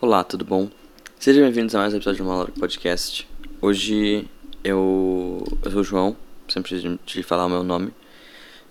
Olá, 0.00 0.22
tudo 0.22 0.44
bom? 0.44 0.70
Sejam 1.18 1.42
bem-vindos 1.42 1.74
a 1.74 1.80
mais 1.80 1.92
um 1.92 1.96
episódio 1.96 2.22
do 2.22 2.30
Maluco 2.30 2.52
Podcast. 2.52 3.28
Hoje 3.60 4.28
eu, 4.62 5.44
eu 5.60 5.70
sou 5.72 5.80
o 5.80 5.84
João, 5.84 6.16
sempre 6.48 6.78
de, 6.78 7.00
de 7.04 7.22
falar 7.24 7.46
o 7.46 7.48
meu 7.48 7.64
nome. 7.64 7.92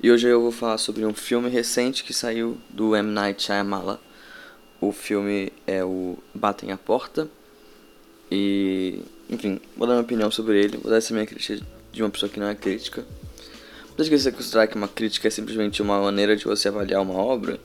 E 0.02 0.10
hoje 0.10 0.25
eu 0.25 0.42
vou 0.42 0.54
falar 0.54 0.78
sobre 0.78 1.05
um 1.05 1.14
filme 1.14 1.50
recente 1.50 2.05
que 2.05 2.14
saiu 2.14 2.57
do 2.70 2.96
M. 2.96 3.11
Night 3.11 3.43
Shyamalan. 3.43 4.00
O 4.79 4.93
filme 4.93 5.52
é 5.68 5.84
o 5.84 6.18
Batem 6.34 6.71
a 6.71 6.78
Porta. 6.78 7.28
E, 8.32 9.02
enfim, 9.30 9.59
vou 9.75 9.86
dar 9.86 9.96
minha 9.96 10.04
opinião 10.04 10.32
sobre 10.32 10.57
ele. 10.64 10.78
Vou 10.78 10.89
dar 10.89 10.96
essa 11.00 11.14
minha 11.14 11.25
crítica 11.25 11.59
de 11.91 12.04
uma 12.04 12.09
pessoa 12.09 12.30
que 12.30 12.39
não 12.39 12.48
é 12.48 12.55
crítica. 12.55 13.04
Desde 13.98 14.15
que 14.15 14.18
você 14.18 14.32
considerar 14.32 14.68
que 14.68 14.78
uma 14.78 14.87
crítica 14.87 15.28
é 15.28 15.32
simplesmente 15.32 15.82
uma 15.82 16.00
maneira 16.01 16.37
de 16.37 16.46
você 16.46 16.70
avaliar 16.70 17.01
uma 17.01 17.15
obra, 17.15 17.59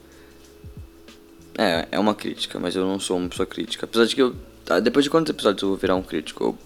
é, 1.58 1.88
é 1.92 1.98
uma 1.98 2.14
crítica, 2.14 2.58
mas 2.58 2.74
eu 2.74 2.84
não 2.84 2.98
sou 2.98 3.16
uma 3.16 3.28
pessoa 3.28 3.46
crítica. 3.46 3.86
Apesar 3.86 4.06
de 4.06 4.14
que 4.14 4.22
eu. 4.22 4.34
Tá, 4.64 4.78
depois 4.80 5.04
de 5.04 5.10
quantos 5.10 5.30
episódios 5.30 5.62
eu 5.62 5.68
vou 5.70 5.76
virar 5.76 5.96
um 5.96 6.02
crítico? 6.02 6.44
Ou, 6.44 6.58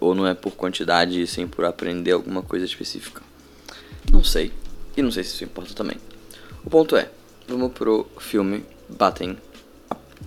ou 0.00 0.14
não 0.14 0.26
é 0.26 0.34
por 0.34 0.52
quantidade 0.52 1.20
e 1.20 1.26
sim 1.26 1.46
por 1.46 1.64
aprender 1.64 2.12
alguma 2.12 2.42
coisa 2.42 2.64
específica? 2.64 3.22
Não 4.10 4.24
sei. 4.24 4.52
E 4.96 5.02
não 5.02 5.10
sei 5.10 5.24
se 5.24 5.34
isso 5.34 5.44
importa 5.44 5.74
também. 5.74 5.96
O 6.64 6.70
ponto 6.70 6.96
é, 6.96 7.10
vamos 7.48 7.72
pro 7.72 8.06
filme 8.18 8.64
Batem. 8.88 9.36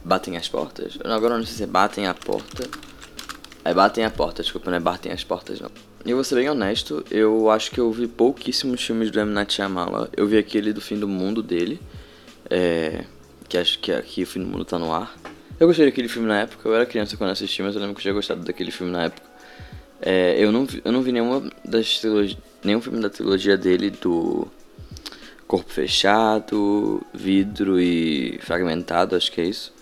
Batem 0.04 0.38
as 0.38 0.48
portas. 0.48 0.98
Agora 1.04 1.38
não 1.38 1.46
sei 1.46 1.56
se 1.56 1.64
é 1.64 1.68
batem 1.68 2.08
a 2.08 2.14
porta. 2.14 2.68
É 3.64 3.74
batem 3.74 4.06
a 4.06 4.10
porta, 4.10 4.44
desculpa, 4.44 4.70
não 4.70 4.78
é 4.78 4.80
batem 4.80 5.12
as 5.12 5.24
portas 5.24 5.60
não. 5.60 5.72
E 6.06 6.12
eu 6.12 6.18
vou 6.18 6.24
ser 6.24 6.36
bem 6.36 6.48
honesto, 6.50 7.04
eu 7.10 7.50
acho 7.50 7.72
que 7.72 7.80
eu 7.80 7.92
vi 7.92 8.08
pouquíssimos 8.08 8.84
filmes 8.84 9.10
do 9.10 9.20
M. 9.20 9.32
Night 9.32 9.54
Shyamalan. 9.54 10.08
Eu 10.16 10.28
vi 10.28 10.38
aquele 10.38 10.72
do 10.72 10.80
fim 10.80 11.00
do 11.00 11.08
mundo 11.08 11.42
dele. 11.42 11.80
É 12.48 13.06
que 13.48 13.58
acho 13.58 13.80
que 13.80 13.92
aqui 13.92 14.24
o 14.24 14.28
fim 14.28 14.40
do 14.40 14.48
mundo 14.48 14.66
tá 14.66 14.78
no 14.78 14.94
ar. 14.94 15.16
Eu 15.60 15.68
gostei 15.68 15.86
daquele 15.86 16.08
filme 16.08 16.28
na 16.28 16.42
época, 16.42 16.68
eu 16.68 16.76
era 16.76 16.86
criança 16.86 17.16
quando 17.16 17.32
assisti, 17.32 17.64
mas 17.64 17.76
eu 17.76 17.82
lembro 17.82 17.96
que 17.96 18.00
eu 18.00 18.04
tinha 18.04 18.14
gostado 18.14 18.44
daquele 18.44 18.72
filme 18.72 18.92
na 18.92 19.06
época. 19.06 19.28
É, 20.02 20.36
eu, 20.38 20.52
não 20.52 20.66
vi, 20.66 20.82
eu 20.84 20.92
não 20.92 21.02
vi 21.02 21.12
nenhuma 21.12 21.50
das 21.64 22.00
trilogias, 22.00 22.38
nenhum 22.64 22.82
filme 22.82 23.02
da 23.02 23.10
trilogia 23.10 23.58
dele 23.58 23.90
do 23.90 24.48
Corpo 25.48 25.72
Fechado, 25.72 27.02
Vidro 27.14 27.80
e 27.80 28.38
Fragmentado, 28.42 29.16
acho 29.16 29.32
que 29.32 29.40
é 29.40 29.46
isso. 29.46 29.74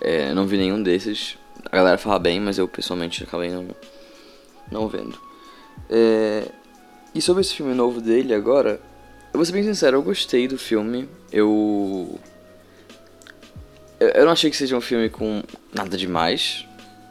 É, 0.00 0.34
não 0.34 0.46
vi 0.46 0.56
nenhum 0.56 0.82
desses. 0.82 1.38
A 1.70 1.76
galera 1.76 1.98
fala 1.98 2.18
bem, 2.18 2.40
mas 2.40 2.58
eu 2.58 2.66
pessoalmente 2.66 3.22
acabei 3.22 3.50
não, 3.50 3.68
não 4.70 4.88
vendo. 4.88 5.18
É, 5.88 6.48
e 7.14 7.22
sobre 7.22 7.42
esse 7.42 7.54
filme 7.54 7.74
novo 7.74 8.00
dele 8.00 8.34
agora, 8.34 8.80
eu 9.32 9.38
vou 9.38 9.44
ser 9.44 9.52
bem 9.52 9.62
sincero, 9.62 9.98
eu 9.98 10.02
gostei 10.02 10.48
do 10.48 10.58
filme. 10.58 11.08
Eu 11.30 12.18
eu 13.98 14.24
não 14.24 14.32
achei 14.32 14.50
que 14.50 14.56
seja 14.56 14.76
um 14.76 14.80
filme 14.80 15.08
com 15.08 15.42
nada 15.72 15.96
demais, 15.96 16.66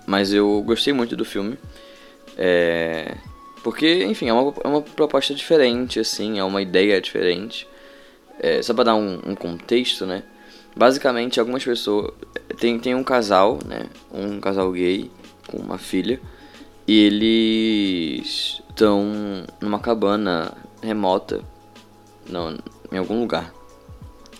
mas 0.05 0.33
eu 0.33 0.61
gostei 0.63 0.93
muito 0.93 1.15
do 1.15 1.25
filme. 1.25 1.57
É... 2.37 3.15
Porque, 3.63 4.03
enfim, 4.03 4.29
é 4.29 4.33
uma, 4.33 4.53
é 4.63 4.67
uma 4.67 4.81
proposta 4.81 5.33
diferente, 5.33 5.99
assim, 5.99 6.37
é 6.37 6.43
uma 6.43 6.61
ideia 6.61 7.01
diferente. 7.01 7.67
É, 8.39 8.61
só 8.61 8.73
pra 8.75 8.83
dar 8.83 8.95
um, 8.95 9.19
um, 9.25 9.33
contexto, 9.33 10.05
né? 10.05 10.21
Basicamente, 10.75 11.39
algumas 11.39 11.63
pessoas. 11.63 12.13
Tem, 12.59 12.77
tem 12.77 12.93
um 12.93 13.03
casal, 13.03 13.57
né? 13.65 13.87
Um 14.13 14.39
casal 14.39 14.71
gay 14.71 15.09
com 15.47 15.57
uma 15.57 15.79
filha. 15.79 16.19
E 16.87 17.05
eles 17.05 18.61
estão 18.69 19.45
numa 19.59 19.79
cabana 19.79 20.53
remota. 20.83 21.41
Não, 22.29 22.55
em 22.91 22.97
algum 22.97 23.19
lugar. 23.19 23.54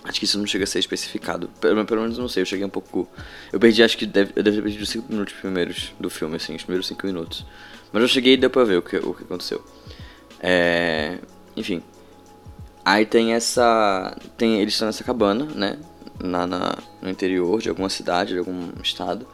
Acho 0.08 0.20
que 0.20 0.26
isso 0.26 0.38
não 0.38 0.46
chega 0.46 0.64
a 0.64 0.68
ser 0.68 0.80
especificado. 0.80 1.50
Pelo, 1.60 1.84
pelo 1.84 2.02
menos 2.02 2.18
não 2.18 2.28
sei, 2.28 2.44
eu 2.44 2.46
cheguei 2.46 2.66
um 2.66 2.70
pouco. 2.70 3.08
Eu 3.52 3.60
perdi, 3.60 3.84
acho 3.84 3.98
que 3.98 4.06
deve, 4.06 4.34
eu 4.36 4.44
deve 4.44 4.58
ter 4.58 4.64
perdido 4.64 4.84
os 4.84 4.90
5 4.90 5.12
minutos 5.12 5.34
primeiros 5.34 5.94
do 6.00 6.10
filme, 6.10 6.36
assim, 6.36 6.56
os 6.56 6.64
primeiros 6.64 6.88
5 6.88 7.06
minutos. 7.08 7.46
Mas 7.92 8.04
eu 8.04 8.08
cheguei 8.08 8.34
e 8.34 8.38
deu 8.38 8.50
pra 8.50 8.64
ver 8.64 8.78
o 8.78 8.82
que, 8.82 8.98
o 8.98 9.14
que 9.14 9.24
aconteceu. 9.24 9.64
É. 10.40 11.18
Enfim. 11.56 11.82
Aí 12.84 13.06
tem 13.06 13.34
essa. 13.34 14.16
Tem, 14.38 14.62
eles 14.62 14.76
estão 14.76 14.86
nessa 14.86 15.04
cabana, 15.04 15.46
né? 15.56 15.80
Na, 16.24 16.46
na, 16.46 16.78
no 17.02 17.10
interior 17.10 17.60
de 17.60 17.70
alguma 17.70 17.90
cidade, 17.90 18.34
de 18.34 18.40
algum 18.40 18.70
estado. 18.84 19.28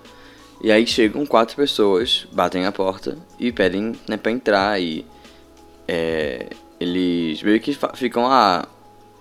E 0.64 0.72
aí 0.72 0.88
chegam 0.88 1.26
quatro 1.26 1.56
pessoas, 1.56 2.28
batem 2.32 2.66
a 2.66 2.72
porta 2.72 3.18
e 3.38 3.52
pedem 3.52 3.94
né, 4.08 4.16
pra 4.16 4.32
entrar. 4.32 4.82
E. 4.82 5.06
É, 5.86 6.48
eles 6.80 7.44
meio 7.44 7.60
que 7.60 7.78
ficam, 7.94 8.26
ah, 8.26 8.66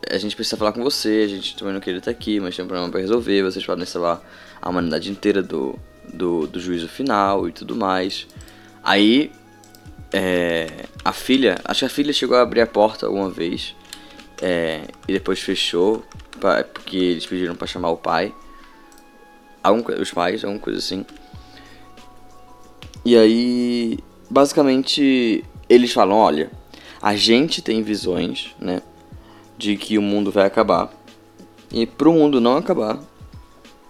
a 0.08 0.18
gente 0.18 0.34
precisa 0.34 0.56
falar 0.56 0.72
com 0.72 0.82
você, 0.82 1.22
a 1.24 1.28
gente 1.28 1.56
também 1.56 1.74
não 1.74 1.80
queria 1.80 1.98
estar 1.98 2.10
aqui, 2.10 2.40
mas 2.40 2.56
tem 2.56 2.64
um 2.64 2.68
problema 2.68 2.90
para 2.90 3.00
resolver, 3.00 3.42
vocês 3.42 3.64
podem 3.64 3.82
instalar 3.82 4.22
a 4.60 4.68
humanidade 4.68 5.10
inteira 5.10 5.42
do, 5.42 5.78
do, 6.12 6.46
do 6.46 6.60
juízo 6.60 6.88
final 6.88 7.48
e 7.48 7.52
tudo 7.52 7.76
mais. 7.76 8.26
Aí, 8.82 9.30
é, 10.12 10.86
a 11.04 11.12
filha, 11.12 11.60
acho 11.64 11.80
que 11.80 11.86
a 11.86 11.88
filha 11.88 12.12
chegou 12.12 12.36
a 12.36 12.42
abrir 12.42 12.60
a 12.60 12.66
porta 12.66 13.06
alguma 13.06 13.30
vez, 13.30 13.74
é, 14.40 14.82
e 15.06 15.12
depois 15.12 15.40
fechou, 15.40 16.04
pra, 16.38 16.64
porque 16.64 16.96
eles 16.96 17.26
pediram 17.26 17.54
para 17.54 17.66
chamar 17.66 17.90
o 17.90 17.96
pai, 17.96 18.34
algum, 19.62 19.82
os 20.00 20.10
pais, 20.10 20.44
alguma 20.44 20.60
coisa 20.60 20.78
assim. 20.78 21.04
E 23.04 23.16
aí, 23.16 23.98
basicamente, 24.28 25.44
eles 25.68 25.92
falam, 25.92 26.16
olha, 26.16 26.50
a 27.00 27.14
gente 27.16 27.62
tem 27.62 27.82
visões, 27.82 28.54
né? 28.58 28.82
De 29.60 29.76
que 29.76 29.98
o 29.98 30.02
mundo 30.02 30.32
vai 30.32 30.46
acabar. 30.46 30.90
E 31.70 31.86
para 31.86 32.08
o 32.08 32.12
mundo 32.12 32.40
não 32.40 32.56
acabar, 32.56 32.98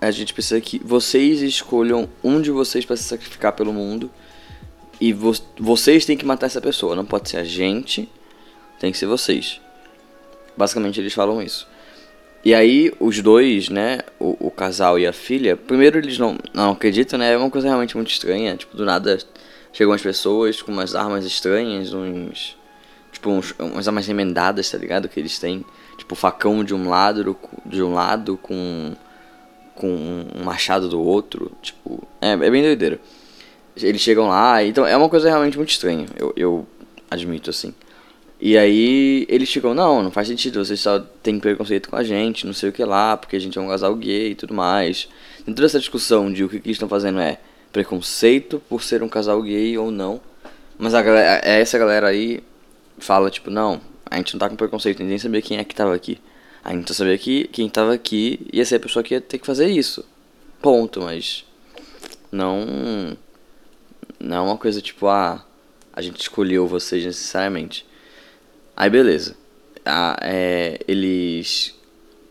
a 0.00 0.10
gente 0.10 0.34
precisa 0.34 0.60
que 0.60 0.80
vocês 0.84 1.40
escolham 1.40 2.08
um 2.22 2.40
de 2.40 2.50
vocês 2.50 2.84
para 2.84 2.96
se 2.96 3.04
sacrificar 3.04 3.52
pelo 3.52 3.72
mundo. 3.72 4.10
E 5.00 5.12
vo 5.12 5.32
vocês 5.58 6.04
têm 6.04 6.16
que 6.16 6.26
matar 6.26 6.46
essa 6.46 6.60
pessoa. 6.60 6.96
Não 6.96 7.06
pode 7.06 7.30
ser 7.30 7.38
a 7.38 7.44
gente, 7.44 8.08
tem 8.80 8.90
que 8.90 8.98
ser 8.98 9.06
vocês. 9.06 9.60
Basicamente 10.56 11.00
eles 11.00 11.14
falam 11.14 11.40
isso. 11.40 11.66
E 12.44 12.52
aí 12.52 12.92
os 12.98 13.20
dois, 13.20 13.68
né, 13.68 14.00
o, 14.18 14.48
o 14.48 14.50
casal 14.50 14.98
e 14.98 15.06
a 15.06 15.12
filha, 15.12 15.56
primeiro 15.56 15.98
eles 15.98 16.18
não, 16.18 16.38
não 16.52 16.72
acreditam, 16.72 17.18
né, 17.18 17.32
é 17.32 17.36
uma 17.36 17.50
coisa 17.50 17.68
realmente 17.68 17.96
muito 17.96 18.10
estranha. 18.10 18.56
Tipo, 18.56 18.76
do 18.76 18.84
nada 18.84 19.18
chegam 19.72 19.94
as 19.94 20.02
pessoas 20.02 20.60
com 20.60 20.72
umas 20.72 20.94
armas 20.94 21.24
estranhas, 21.24 21.94
uns 21.94 22.56
tipo, 23.20 23.30
uns, 23.30 23.54
umas 23.58 23.86
armas 23.86 24.08
emendadas, 24.08 24.70
tá 24.70 24.78
ligado? 24.78 25.08
Que 25.08 25.20
eles 25.20 25.38
têm, 25.38 25.64
tipo, 25.98 26.14
facão 26.14 26.64
de 26.64 26.74
um 26.74 26.88
lado, 26.88 27.36
de 27.66 27.82
um 27.82 27.92
lado 27.92 28.38
com 28.38 28.96
com 29.74 30.26
um 30.36 30.44
machado 30.44 30.90
do 30.90 31.00
outro, 31.00 31.52
tipo, 31.62 32.06
é, 32.20 32.32
é 32.32 32.50
bem 32.50 32.62
doideira. 32.62 33.00
Eles 33.74 34.02
chegam 34.02 34.28
lá, 34.28 34.62
então 34.62 34.86
é 34.86 34.94
uma 34.94 35.08
coisa 35.08 35.26
realmente 35.26 35.56
muito 35.56 35.70
estranha, 35.70 36.06
eu, 36.18 36.34
eu 36.36 36.66
admito, 37.10 37.48
assim. 37.48 37.72
E 38.38 38.58
aí 38.58 39.24
eles 39.26 39.50
ficam, 39.50 39.72
não, 39.72 40.02
não 40.02 40.10
faz 40.10 40.28
sentido, 40.28 40.62
vocês 40.62 40.80
só 40.80 40.98
têm 41.22 41.40
preconceito 41.40 41.88
com 41.88 41.96
a 41.96 42.02
gente, 42.02 42.46
não 42.46 42.52
sei 42.52 42.68
o 42.68 42.72
que 42.72 42.84
lá, 42.84 43.16
porque 43.16 43.36
a 43.36 43.38
gente 43.38 43.56
é 43.56 43.60
um 43.60 43.68
casal 43.68 43.94
gay 43.94 44.32
e 44.32 44.34
tudo 44.34 44.52
mais. 44.52 45.08
Tem 45.46 45.54
toda 45.54 45.66
essa 45.66 45.78
discussão 45.78 46.30
de 46.30 46.44
o 46.44 46.48
que, 46.48 46.60
que 46.60 46.68
eles 46.68 46.76
estão 46.76 46.88
fazendo 46.88 47.18
é 47.20 47.38
preconceito 47.72 48.60
por 48.68 48.82
ser 48.82 49.02
um 49.02 49.08
casal 49.08 49.40
gay 49.40 49.78
ou 49.78 49.90
não. 49.90 50.20
Mas 50.78 50.94
a 50.94 51.00
galera, 51.00 51.40
é 51.42 51.60
essa 51.60 51.78
galera 51.78 52.08
aí 52.08 52.42
fala, 53.00 53.30
tipo, 53.30 53.50
não, 53.50 53.80
a 54.10 54.16
gente 54.16 54.34
não 54.34 54.38
tá 54.38 54.48
com 54.48 54.56
preconceito, 54.56 55.00
ninguém 55.00 55.18
sabia 55.18 55.42
quem 55.42 55.58
é 55.58 55.64
que 55.64 55.74
tava 55.74 55.94
aqui. 55.94 56.18
A 56.62 56.74
gente 56.74 56.88
só 56.88 56.94
sabia 56.94 57.16
que 57.16 57.44
quem 57.48 57.68
tava 57.68 57.94
aqui 57.94 58.46
ia 58.52 58.64
ser 58.64 58.76
a 58.76 58.80
pessoa 58.80 59.02
que 59.02 59.14
ia 59.14 59.20
ter 59.20 59.38
que 59.38 59.46
fazer 59.46 59.68
isso. 59.68 60.04
Ponto, 60.60 61.00
mas. 61.00 61.44
Não. 62.30 63.16
Não 64.18 64.36
é 64.36 64.40
uma 64.40 64.58
coisa 64.58 64.82
tipo, 64.82 65.06
ah, 65.06 65.42
a 65.92 66.02
gente 66.02 66.20
escolheu 66.20 66.66
vocês 66.66 67.04
necessariamente. 67.04 67.86
Aí 68.76 68.90
beleza. 68.90 69.36
Ah, 69.84 70.18
é, 70.20 70.78
eles 70.86 71.74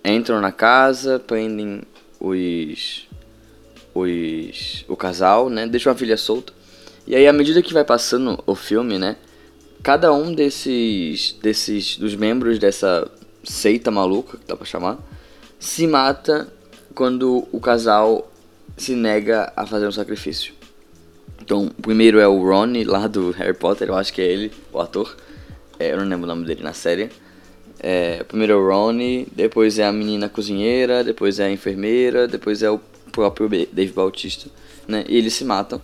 entram 0.05 0.39
na 0.39 0.51
casa, 0.51 1.17
prendem 1.17 1.81
os. 2.19 3.07
os. 3.95 4.85
o 4.87 4.95
casal, 4.95 5.49
né? 5.49 5.65
Deixam 5.65 5.91
a 5.91 5.95
filha 5.95 6.17
solta. 6.17 6.53
E 7.07 7.15
aí, 7.15 7.27
à 7.27 7.33
medida 7.33 7.63
que 7.63 7.73
vai 7.73 7.83
passando 7.83 8.43
o 8.45 8.53
filme, 8.53 8.99
né? 8.99 9.15
Cada 9.83 10.13
um 10.13 10.33
desses 10.33 11.33
desses 11.41 11.97
dos 11.97 12.15
membros 12.15 12.59
dessa 12.59 13.09
seita 13.43 13.89
maluca, 13.89 14.37
que 14.37 14.45
dá 14.47 14.55
pra 14.55 14.65
chamar, 14.65 14.97
se 15.59 15.87
mata 15.87 16.47
quando 16.93 17.47
o 17.51 17.59
casal 17.59 18.29
se 18.77 18.95
nega 18.95 19.51
a 19.55 19.65
fazer 19.65 19.87
um 19.87 19.91
sacrifício. 19.91 20.53
Então, 21.41 21.65
o 21.65 21.81
primeiro 21.81 22.19
é 22.19 22.27
o 22.27 22.43
Ron, 22.43 22.73
lá 22.85 23.07
do 23.07 23.31
Harry 23.31 23.53
Potter, 23.53 23.89
eu 23.89 23.95
acho 23.95 24.13
que 24.13 24.21
é 24.21 24.25
ele, 24.25 24.51
o 24.71 24.79
ator. 24.79 25.15
É, 25.79 25.93
eu 25.93 25.97
não 25.97 26.05
lembro 26.05 26.25
o 26.25 26.27
nome 26.27 26.45
dele 26.45 26.61
na 26.61 26.73
série. 26.73 27.09
É, 27.79 28.23
primeiro 28.23 28.53
é 28.53 28.55
o 28.55 28.67
Ron, 28.67 29.25
depois 29.31 29.79
é 29.79 29.85
a 29.85 29.91
menina 29.91 30.29
cozinheira, 30.29 31.03
depois 31.03 31.39
é 31.39 31.45
a 31.45 31.51
enfermeira, 31.51 32.27
depois 32.27 32.61
é 32.61 32.69
o 32.69 32.79
próprio 33.11 33.49
Dave 33.49 33.91
Bautista, 33.91 34.49
né? 34.87 35.05
E 35.07 35.17
eles 35.17 35.33
se 35.33 35.43
matam. 35.43 35.81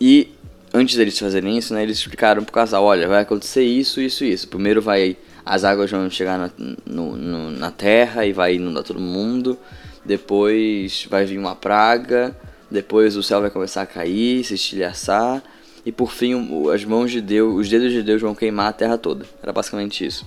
E 0.00 0.32
antes 0.72 0.96
deles 0.96 1.18
fazerem 1.18 1.56
isso, 1.56 1.74
né, 1.74 1.82
eles 1.82 1.98
explicaram 1.98 2.44
pro 2.44 2.52
casal, 2.52 2.84
olha, 2.84 3.08
vai 3.08 3.22
acontecer 3.22 3.62
isso, 3.62 4.00
isso 4.00 4.24
e 4.24 4.32
isso. 4.32 4.48
Primeiro 4.48 4.82
vai 4.82 5.16
as 5.48 5.64
águas 5.64 5.90
vão 5.90 6.10
chegar 6.10 6.38
na, 6.38 6.50
no, 6.84 7.16
no, 7.16 7.50
na 7.50 7.70
terra 7.70 8.26
e 8.26 8.34
vai 8.34 8.56
inundar 8.56 8.84
todo 8.84 9.00
mundo. 9.00 9.58
Depois 10.04 11.06
vai 11.08 11.24
vir 11.24 11.38
uma 11.38 11.56
praga, 11.56 12.36
depois 12.70 13.16
o 13.16 13.22
céu 13.22 13.40
vai 13.40 13.48
começar 13.48 13.80
a 13.80 13.86
cair, 13.86 14.44
se 14.44 14.54
estilhaçar, 14.54 15.42
e 15.86 15.90
por 15.90 16.12
fim 16.12 16.34
as 16.70 16.84
mãos 16.84 17.10
de 17.10 17.22
Deus, 17.22 17.60
os 17.60 17.68
dedos 17.68 17.92
de 17.92 18.02
Deus 18.02 18.20
vão 18.20 18.34
queimar 18.34 18.68
a 18.68 18.72
terra 18.74 18.98
toda. 18.98 19.24
Era 19.42 19.50
basicamente 19.50 20.04
isso. 20.04 20.26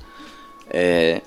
É... 0.68 1.22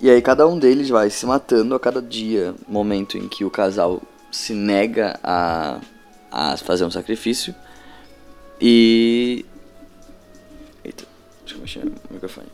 E 0.00 0.08
aí 0.08 0.22
cada 0.22 0.48
um 0.48 0.58
deles 0.58 0.88
vai 0.88 1.10
se 1.10 1.26
matando 1.26 1.74
a 1.74 1.80
cada 1.80 2.00
dia, 2.00 2.54
momento 2.66 3.18
em 3.18 3.28
que 3.28 3.44
o 3.44 3.50
casal 3.50 4.00
se 4.30 4.54
nega 4.54 5.20
a, 5.22 5.80
a 6.32 6.56
fazer 6.56 6.86
um 6.86 6.90
sacrifício. 6.90 7.54
E. 8.60 9.44
Eita, 10.84 11.04
deixa 11.42 11.56
eu 11.56 11.60
mexer 11.60 11.84
no 11.84 11.92
microfone. 12.10 12.48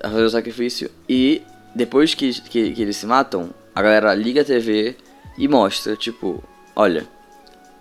A 0.00 0.08
fazer 0.10 0.24
o 0.24 0.30
sacrifício. 0.30 0.90
E 1.08 1.42
depois 1.74 2.14
que, 2.14 2.32
que, 2.42 2.72
que 2.72 2.82
eles 2.82 2.96
se 2.96 3.06
matam, 3.06 3.50
a 3.74 3.82
galera 3.82 4.14
liga 4.14 4.42
a 4.42 4.44
TV 4.44 4.96
e 5.36 5.48
mostra, 5.48 5.96
tipo, 5.96 6.42
olha, 6.74 7.06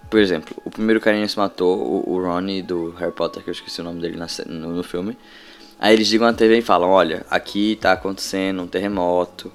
por 0.09 0.19
exemplo, 0.19 0.55
o 0.63 0.69
primeiro 0.69 1.01
carinha 1.01 1.27
se 1.27 1.37
matou, 1.37 1.77
o, 1.77 2.13
o 2.13 2.21
Ronnie 2.21 2.61
do 2.61 2.91
Harry 2.91 3.11
Potter, 3.11 3.43
que 3.43 3.49
eu 3.49 3.53
esqueci 3.53 3.81
o 3.81 3.83
nome 3.83 4.01
dele 4.01 4.17
na, 4.17 4.27
no, 4.45 4.73
no 4.73 4.83
filme. 4.83 5.17
Aí 5.79 5.93
eles 5.93 6.09
ligam 6.09 6.27
na 6.27 6.33
TV 6.33 6.59
e 6.59 6.61
falam, 6.61 6.89
olha, 6.89 7.25
aqui 7.29 7.77
tá 7.79 7.91
acontecendo 7.91 8.61
um 8.61 8.67
terremoto 8.67 9.51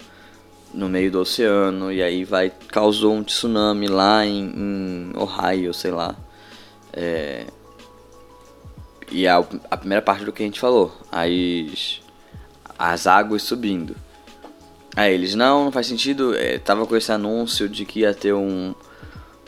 no 0.73 0.89
meio 0.89 1.11
do 1.11 1.21
oceano, 1.21 1.93
e 1.93 2.03
aí 2.03 2.25
vai 2.25 2.51
causou 2.69 3.13
um 3.13 3.23
tsunami 3.23 3.89
lá 3.89 4.25
em, 4.25 4.53
em 4.57 5.13
Ohio, 5.17 5.75
sei 5.75 5.91
lá. 5.91 6.15
É, 6.93 7.47
e 9.13 9.29
a, 9.29 9.45
a 9.71 9.77
primeira 9.77 10.03
parte 10.03 10.25
do 10.25 10.33
que 10.33 10.43
a 10.43 10.47
gente 10.47 10.59
falou, 10.59 10.97
as, 11.11 12.01
as 12.79 13.07
águas 13.07 13.43
subindo. 13.43 13.95
Aí 14.97 15.15
eles, 15.15 15.35
não, 15.35 15.65
não 15.67 15.73
faz 15.73 15.87
sentido, 15.87 16.35
é, 16.37 16.59
tava 16.59 16.87
com 16.87 16.97
esse 16.97 17.11
anúncio 17.13 17.69
de 17.69 17.85
que 17.85 18.01
ia 18.01 18.13
ter 18.13 18.33
um, 18.33 18.75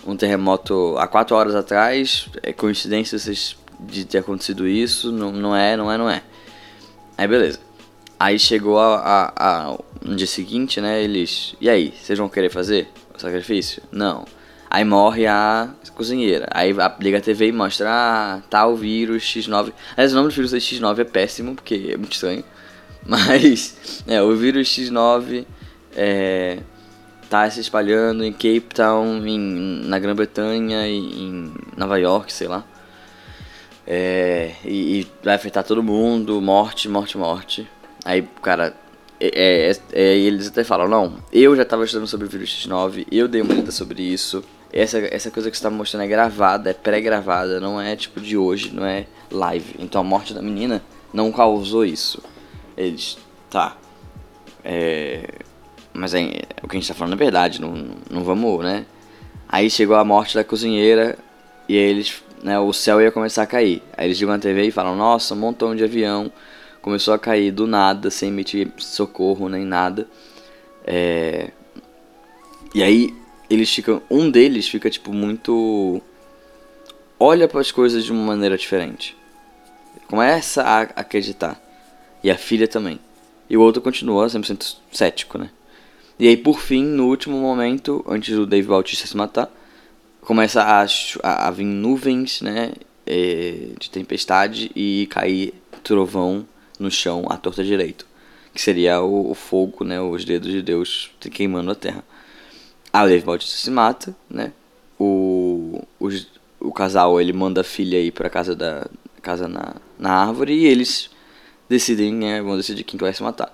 um 0.07 0.17
terremoto 0.17 0.97
há 0.99 1.07
quatro 1.07 1.37
horas 1.37 1.55
atrás, 1.55 2.29
é 2.43 2.53
coincidência 2.53 3.19
de 3.81 4.05
ter 4.05 4.19
acontecido 4.19 4.67
isso, 4.67 5.13
não, 5.13 5.33
não 5.33 5.57
é, 5.57 5.77
não 5.77 5.91
é, 5.91 5.99
não 5.99 6.09
é. 6.09 6.23
Aí 7.17 7.29
beleza. 7.29 7.61
Aí 8.19 8.39
chegou 8.39 8.79
a, 8.79 8.97
a, 8.97 9.69
a, 9.71 9.79
no 10.03 10.17
dia 10.17 10.27
seguinte, 10.27 10.81
né, 10.81 11.03
eles, 11.03 11.55
e 11.61 11.69
aí, 11.69 11.93
vocês 12.01 12.19
vão 12.19 12.29
querer 12.29 12.49
fazer 12.49 12.89
o 13.15 13.21
sacrifício? 13.21 13.83
Não. 13.91 14.25
Aí 14.75 14.85
morre 14.85 15.25
a 15.25 15.71
cozinheira. 15.95 16.49
Aí 16.51 16.75
liga 16.99 17.19
a 17.19 17.21
TV 17.21 17.47
e 17.47 17.53
mostra, 17.53 17.89
ah, 17.89 18.43
tal 18.51 18.75
vírus 18.75 19.23
X9. 19.23 19.73
Aliás, 19.93 20.13
o 20.13 20.17
nome 20.17 20.31
do 20.31 20.35
vírus 20.35 20.53
X9 20.53 20.99
é 20.99 21.05
péssimo, 21.05 21.55
porque 21.55 21.91
é 21.93 21.97
muito 21.97 22.15
estranho. 22.15 22.43
Mas, 23.07 24.03
é, 24.05 24.21
o 24.21 24.35
vírus 24.35 24.67
X9 24.67 25.47
é, 25.95 26.59
tá 27.31 27.49
se 27.49 27.61
espalhando 27.61 28.25
em 28.25 28.33
Cape 28.33 28.67
Town, 28.75 29.25
em, 29.25 29.39
na 29.87 29.97
Grã-Bretanha 30.01 30.89
em 30.89 31.53
Nova 31.77 31.97
York, 31.97 32.33
sei 32.33 32.49
lá. 32.49 32.65
É, 33.87 34.57
e, 34.65 35.03
e, 35.03 35.07
vai 35.23 35.37
afetar 35.37 35.63
todo 35.63 35.85
mundo, 35.85 36.43
morte, 36.43 36.89
morte, 36.89 37.17
morte. 37.17 37.71
Aí, 38.05 38.23
cara, 38.43 38.75
é, 39.21 39.71
é, 39.71 39.77
é, 39.93 40.17
eles 40.17 40.49
até 40.49 40.65
falam, 40.65 40.89
não, 40.89 41.15
eu 41.33 41.55
já 41.55 41.65
tava 41.65 41.85
estudando 41.85 42.09
sobre 42.09 42.27
o 42.27 42.29
vírus 42.29 42.51
X9, 42.51 43.07
eu 43.13 43.29
dei 43.29 43.41
uma 43.41 43.55
lida 43.55 43.71
sobre 43.71 44.03
isso. 44.03 44.43
Essa, 44.77 44.99
essa 44.99 45.31
coisa 45.31 45.49
que 45.53 45.57
você 45.57 45.63
tá 45.63 45.71
mostrando 45.71 46.03
é 46.03 46.09
gravada, 46.09 46.69
é 46.69 46.73
pré-gravada, 46.73 47.61
não 47.61 47.81
é 47.81 47.95
tipo 47.95 48.21
de 48.21 48.37
hoje, 48.37 48.75
não 48.75 48.85
é 48.85 49.07
live. 49.31 49.77
Então 49.79 50.01
a 50.01 50.05
morte 50.05 50.35
da 50.35 50.43
menina 50.43 50.83
não 51.13 51.31
causou 51.31 51.85
isso. 51.85 52.21
Eles, 52.77 53.17
tá. 53.49 53.77
É, 54.65 55.29
mas 55.93 56.13
é, 56.13 56.43
o 56.61 56.67
que 56.67 56.77
a 56.77 56.81
gente 56.81 56.89
tá 56.89 56.95
falando 56.95 57.13
é 57.13 57.17
verdade, 57.17 57.61
não, 57.61 57.73
não 58.11 58.25
vamos, 58.25 58.65
né? 58.65 58.85
Aí 59.49 59.71
chegou 59.71 59.95
a 59.95 60.05
morte 60.05 60.35
da 60.35 60.43
cozinheira 60.43 61.17
e 61.69 61.77
eles, 61.77 62.25
né, 62.43 62.59
o 62.59 62.73
céu 62.73 63.01
ia 63.01 63.13
começar 63.13 63.45
a 63.45 63.47
cair. 63.47 63.81
Aí 63.97 64.09
eles 64.09 64.19
ligam 64.19 64.35
a 64.35 64.39
TV 64.41 64.65
e 64.67 64.71
falam: 64.73 64.97
Nossa, 64.97 65.35
um 65.35 65.39
montão 65.39 65.77
de 65.77 65.85
avião 65.85 66.33
começou 66.83 67.15
a 67.15 67.19
cair 67.19 67.53
do 67.53 67.65
nada, 67.65 68.11
sem 68.11 68.29
emitir 68.29 68.73
socorro 68.79 69.49
nem 69.49 69.65
nada. 69.65 70.09
É... 70.85 71.53
E 72.75 72.83
aí 72.83 73.15
eles 73.49 73.73
ficam, 73.73 74.03
um 74.11 74.31
deles 74.31 74.69
fica 74.69 74.91
tipo 74.91 75.13
muito 75.13 76.03
olha 77.19 77.49
para 77.49 77.61
as 77.61 77.71
coisas 77.71 78.05
de 78.05 78.13
uma 78.13 78.25
maneira 78.25 78.57
diferente. 78.57 79.17
Começa 80.09 80.63
a 80.63 80.81
acreditar. 80.83 81.61
E 82.23 82.31
a 82.31 82.37
filha 82.37 82.69
também. 82.69 82.99
E 83.49 83.57
o 83.57 83.61
outro 83.61 83.83
continua 83.83 84.27
100% 84.27 84.77
cético, 84.93 85.39
né? 85.39 85.51
E 86.19 86.29
aí, 86.29 86.37
por 86.37 86.61
fim, 86.61 86.85
no 86.85 87.09
último 87.09 87.39
momento, 87.39 88.05
antes 88.09 88.35
do 88.35 88.47
Dave 88.47 88.69
Bautista 88.69 89.07
se 89.07 89.17
matar, 89.17 89.51
começa 90.21 90.63
a, 90.63 90.87
a, 91.23 91.49
a 91.49 91.51
vir 91.51 91.65
nuvens, 91.65 92.41
né? 92.41 92.73
É, 93.07 93.69
de 93.79 93.91
tempestade 93.91 94.71
e 94.75 95.07
cair 95.11 95.53
trovão 95.83 96.47
no 96.79 96.91
chão 96.91 97.27
à 97.29 97.37
torta 97.37 97.63
direito. 97.63 98.07
Que 98.55 98.63
seria 98.63 99.03
o, 99.03 99.31
o, 99.31 99.35
fogo, 99.35 99.85
né? 99.85 100.01
Os 100.01 100.25
dedos 100.25 100.51
de 100.51 100.63
Deus 100.63 101.11
queimando 101.33 101.71
a 101.71 101.75
terra. 101.75 102.05
A 102.95 103.05
Bautista 103.25 103.57
se 103.57 103.73
mata, 103.73 104.15
né? 104.31 104.53
O, 104.97 105.83
o, 105.99 106.09
o 106.61 106.73
casal, 106.73 107.21
ele 107.21 107.33
manda 107.33 107.63
a 107.63 107.65
filha 107.65 108.01
ir 108.01 108.13
pra 108.13 108.31
casa 108.31 108.55
da 108.55 108.87
casa 109.21 109.49
na, 109.49 109.75
na 109.99 110.13
árvore 110.13 110.55
e 110.55 110.67
eles 110.67 111.11
decidem, 111.69 112.15
né, 112.15 112.41
vão 112.41 112.57
decidir 112.57 112.85
quem 112.85 112.97
vai 113.01 113.13
se 113.13 113.21
matar. 113.21 113.53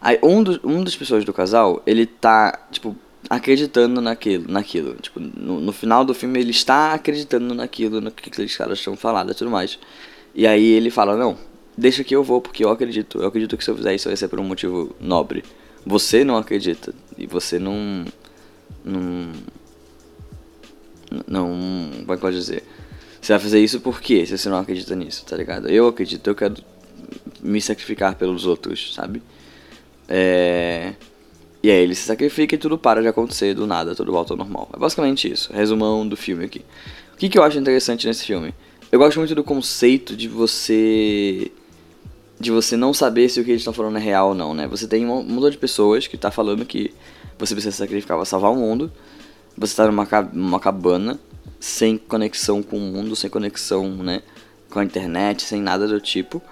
Aí 0.00 0.18
um, 0.20 0.42
do, 0.42 0.60
um 0.64 0.82
das 0.82 0.96
pessoas 0.96 1.24
do 1.24 1.32
casal, 1.32 1.80
ele 1.86 2.06
tá, 2.06 2.58
tipo, 2.72 2.96
acreditando 3.30 4.00
naquilo, 4.00 4.50
naquilo. 4.50 4.94
Tipo, 4.96 5.20
no, 5.20 5.60
no 5.60 5.72
final 5.72 6.04
do 6.04 6.12
filme 6.12 6.40
ele 6.40 6.50
está 6.50 6.94
acreditando 6.94 7.54
naquilo, 7.54 8.00
no 8.00 8.10
que 8.10 8.28
aqueles 8.28 8.56
caras 8.56 8.78
estão 8.78 8.96
falando 8.96 9.30
e 9.30 9.34
tudo 9.34 9.48
mais. 9.48 9.78
E 10.34 10.44
aí 10.44 10.72
ele 10.72 10.90
fala, 10.90 11.16
não, 11.16 11.38
deixa 11.78 12.02
que 12.02 12.16
eu 12.16 12.24
vou, 12.24 12.40
porque 12.40 12.64
eu 12.64 12.70
acredito. 12.70 13.20
Eu 13.20 13.28
acredito 13.28 13.56
que 13.56 13.62
se 13.62 13.70
eu 13.70 13.76
fizer 13.76 13.94
isso 13.94 14.08
vai 14.08 14.16
ser 14.16 14.26
por 14.26 14.40
um 14.40 14.44
motivo 14.44 14.92
nobre. 14.98 15.44
Você 15.84 16.24
não 16.24 16.36
acredita. 16.36 16.92
E 17.16 17.28
você 17.28 17.60
não. 17.60 18.04
Não. 18.84 19.32
Não. 21.26 21.90
Como 22.00 22.12
é 22.12 22.16
que 22.16 22.20
pode 22.20 22.36
dizer? 22.36 22.62
Você 23.20 23.32
vai 23.32 23.40
fazer 23.40 23.60
isso 23.60 23.80
por 23.80 24.00
quê? 24.00 24.24
Se 24.24 24.36
você 24.38 24.48
não 24.48 24.58
acredita 24.58 24.94
nisso, 24.94 25.24
tá 25.24 25.36
ligado? 25.36 25.68
Eu 25.68 25.88
acredito, 25.88 26.26
eu 26.28 26.34
quero 26.34 26.54
me 27.42 27.60
sacrificar 27.60 28.14
pelos 28.14 28.46
outros, 28.46 28.94
sabe? 28.94 29.22
É... 30.08 30.94
E 31.62 31.70
aí 31.70 31.82
ele 31.82 31.94
se 31.94 32.02
sacrifica 32.02 32.54
e 32.54 32.58
tudo 32.58 32.78
para 32.78 33.02
de 33.02 33.08
acontecer 33.08 33.52
do 33.54 33.66
nada, 33.66 33.94
tudo 33.94 34.12
volta 34.12 34.32
ao 34.32 34.36
normal. 34.36 34.68
É 34.72 34.78
basicamente 34.78 35.30
isso, 35.30 35.52
resumão 35.52 36.06
do 36.06 36.16
filme 36.16 36.44
aqui. 36.44 36.64
O 37.14 37.16
que, 37.16 37.28
que 37.28 37.36
eu 37.36 37.42
acho 37.42 37.58
interessante 37.58 38.06
nesse 38.06 38.24
filme? 38.24 38.54
Eu 38.92 38.98
gosto 39.00 39.18
muito 39.18 39.34
do 39.34 39.42
conceito 39.42 40.14
de 40.14 40.28
você. 40.28 41.50
de 42.38 42.52
você 42.52 42.76
não 42.76 42.94
saber 42.94 43.28
se 43.28 43.40
o 43.40 43.44
que 43.44 43.50
eles 43.50 43.62
estão 43.62 43.72
falando 43.72 43.96
é 43.96 44.00
real 44.00 44.28
ou 44.28 44.34
não, 44.34 44.54
né? 44.54 44.68
Você 44.68 44.86
tem 44.86 45.04
um 45.04 45.22
montão 45.22 45.50
de 45.50 45.58
pessoas 45.58 46.06
que 46.06 46.16
tá 46.16 46.30
falando 46.30 46.64
que 46.64 46.94
você 47.38 47.54
precisa 47.54 47.72
se 47.72 47.78
sacrificar 47.78 48.16
para 48.16 48.24
salvar 48.24 48.52
o 48.52 48.56
mundo. 48.56 48.92
Você 49.56 49.74
tá 49.74 49.86
numa, 49.86 50.06
numa 50.32 50.60
cabana, 50.60 51.18
sem 51.58 51.96
conexão 51.96 52.62
com 52.62 52.76
o 52.76 52.80
mundo, 52.80 53.16
sem 53.16 53.30
conexão, 53.30 53.88
né? 53.88 54.22
Com 54.70 54.78
a 54.78 54.84
internet, 54.84 55.42
sem 55.42 55.60
nada 55.60 55.86
do 55.86 56.00
tipo. 56.00 56.42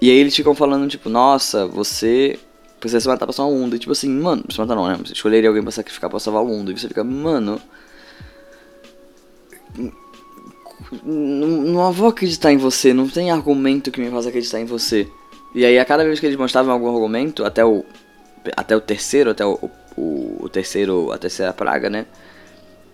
E 0.00 0.10
aí 0.10 0.16
eles 0.16 0.36
ficam 0.36 0.54
falando, 0.54 0.88
tipo, 0.88 1.08
nossa, 1.08 1.66
você 1.66 2.38
precisa 2.78 3.00
se 3.00 3.08
matar 3.08 3.26
pra 3.26 3.32
salvar 3.32 3.54
o 3.54 3.58
mundo. 3.58 3.76
E 3.76 3.78
tipo 3.78 3.92
assim, 3.92 4.08
mano, 4.08 4.44
se 4.50 4.58
matar 4.58 4.74
não, 4.74 4.86
né? 4.86 4.96
Você 5.04 5.12
escolheria 5.12 5.48
alguém 5.48 5.62
pra 5.62 5.72
sacrificar 5.72 6.10
pra 6.10 6.20
salvar 6.20 6.42
o 6.42 6.46
mundo. 6.46 6.70
E 6.70 6.78
você 6.78 6.88
fica, 6.88 7.02
mano. 7.02 7.60
Não, 11.02 11.48
não 11.48 11.92
vou 11.92 12.08
acreditar 12.08 12.52
em 12.52 12.56
você, 12.56 12.92
não 12.94 13.08
tem 13.08 13.30
argumento 13.30 13.90
que 13.90 14.00
me 14.00 14.10
faça 14.10 14.28
acreditar 14.28 14.60
em 14.60 14.64
você. 14.64 15.08
E 15.54 15.64
aí 15.64 15.78
a 15.78 15.84
cada 15.84 16.04
vez 16.04 16.20
que 16.20 16.26
eles 16.26 16.38
mostravam 16.38 16.72
algum 16.72 16.88
argumento, 16.88 17.44
até 17.44 17.64
o. 17.64 17.84
Até 18.56 18.76
o 18.76 18.80
terceiro, 18.80 19.30
até 19.30 19.44
o, 19.44 19.54
o, 19.54 19.70
o 19.96 20.48
terceiro, 20.48 21.10
a 21.12 21.18
terceira 21.18 21.52
praga, 21.52 21.88
né? 21.88 22.06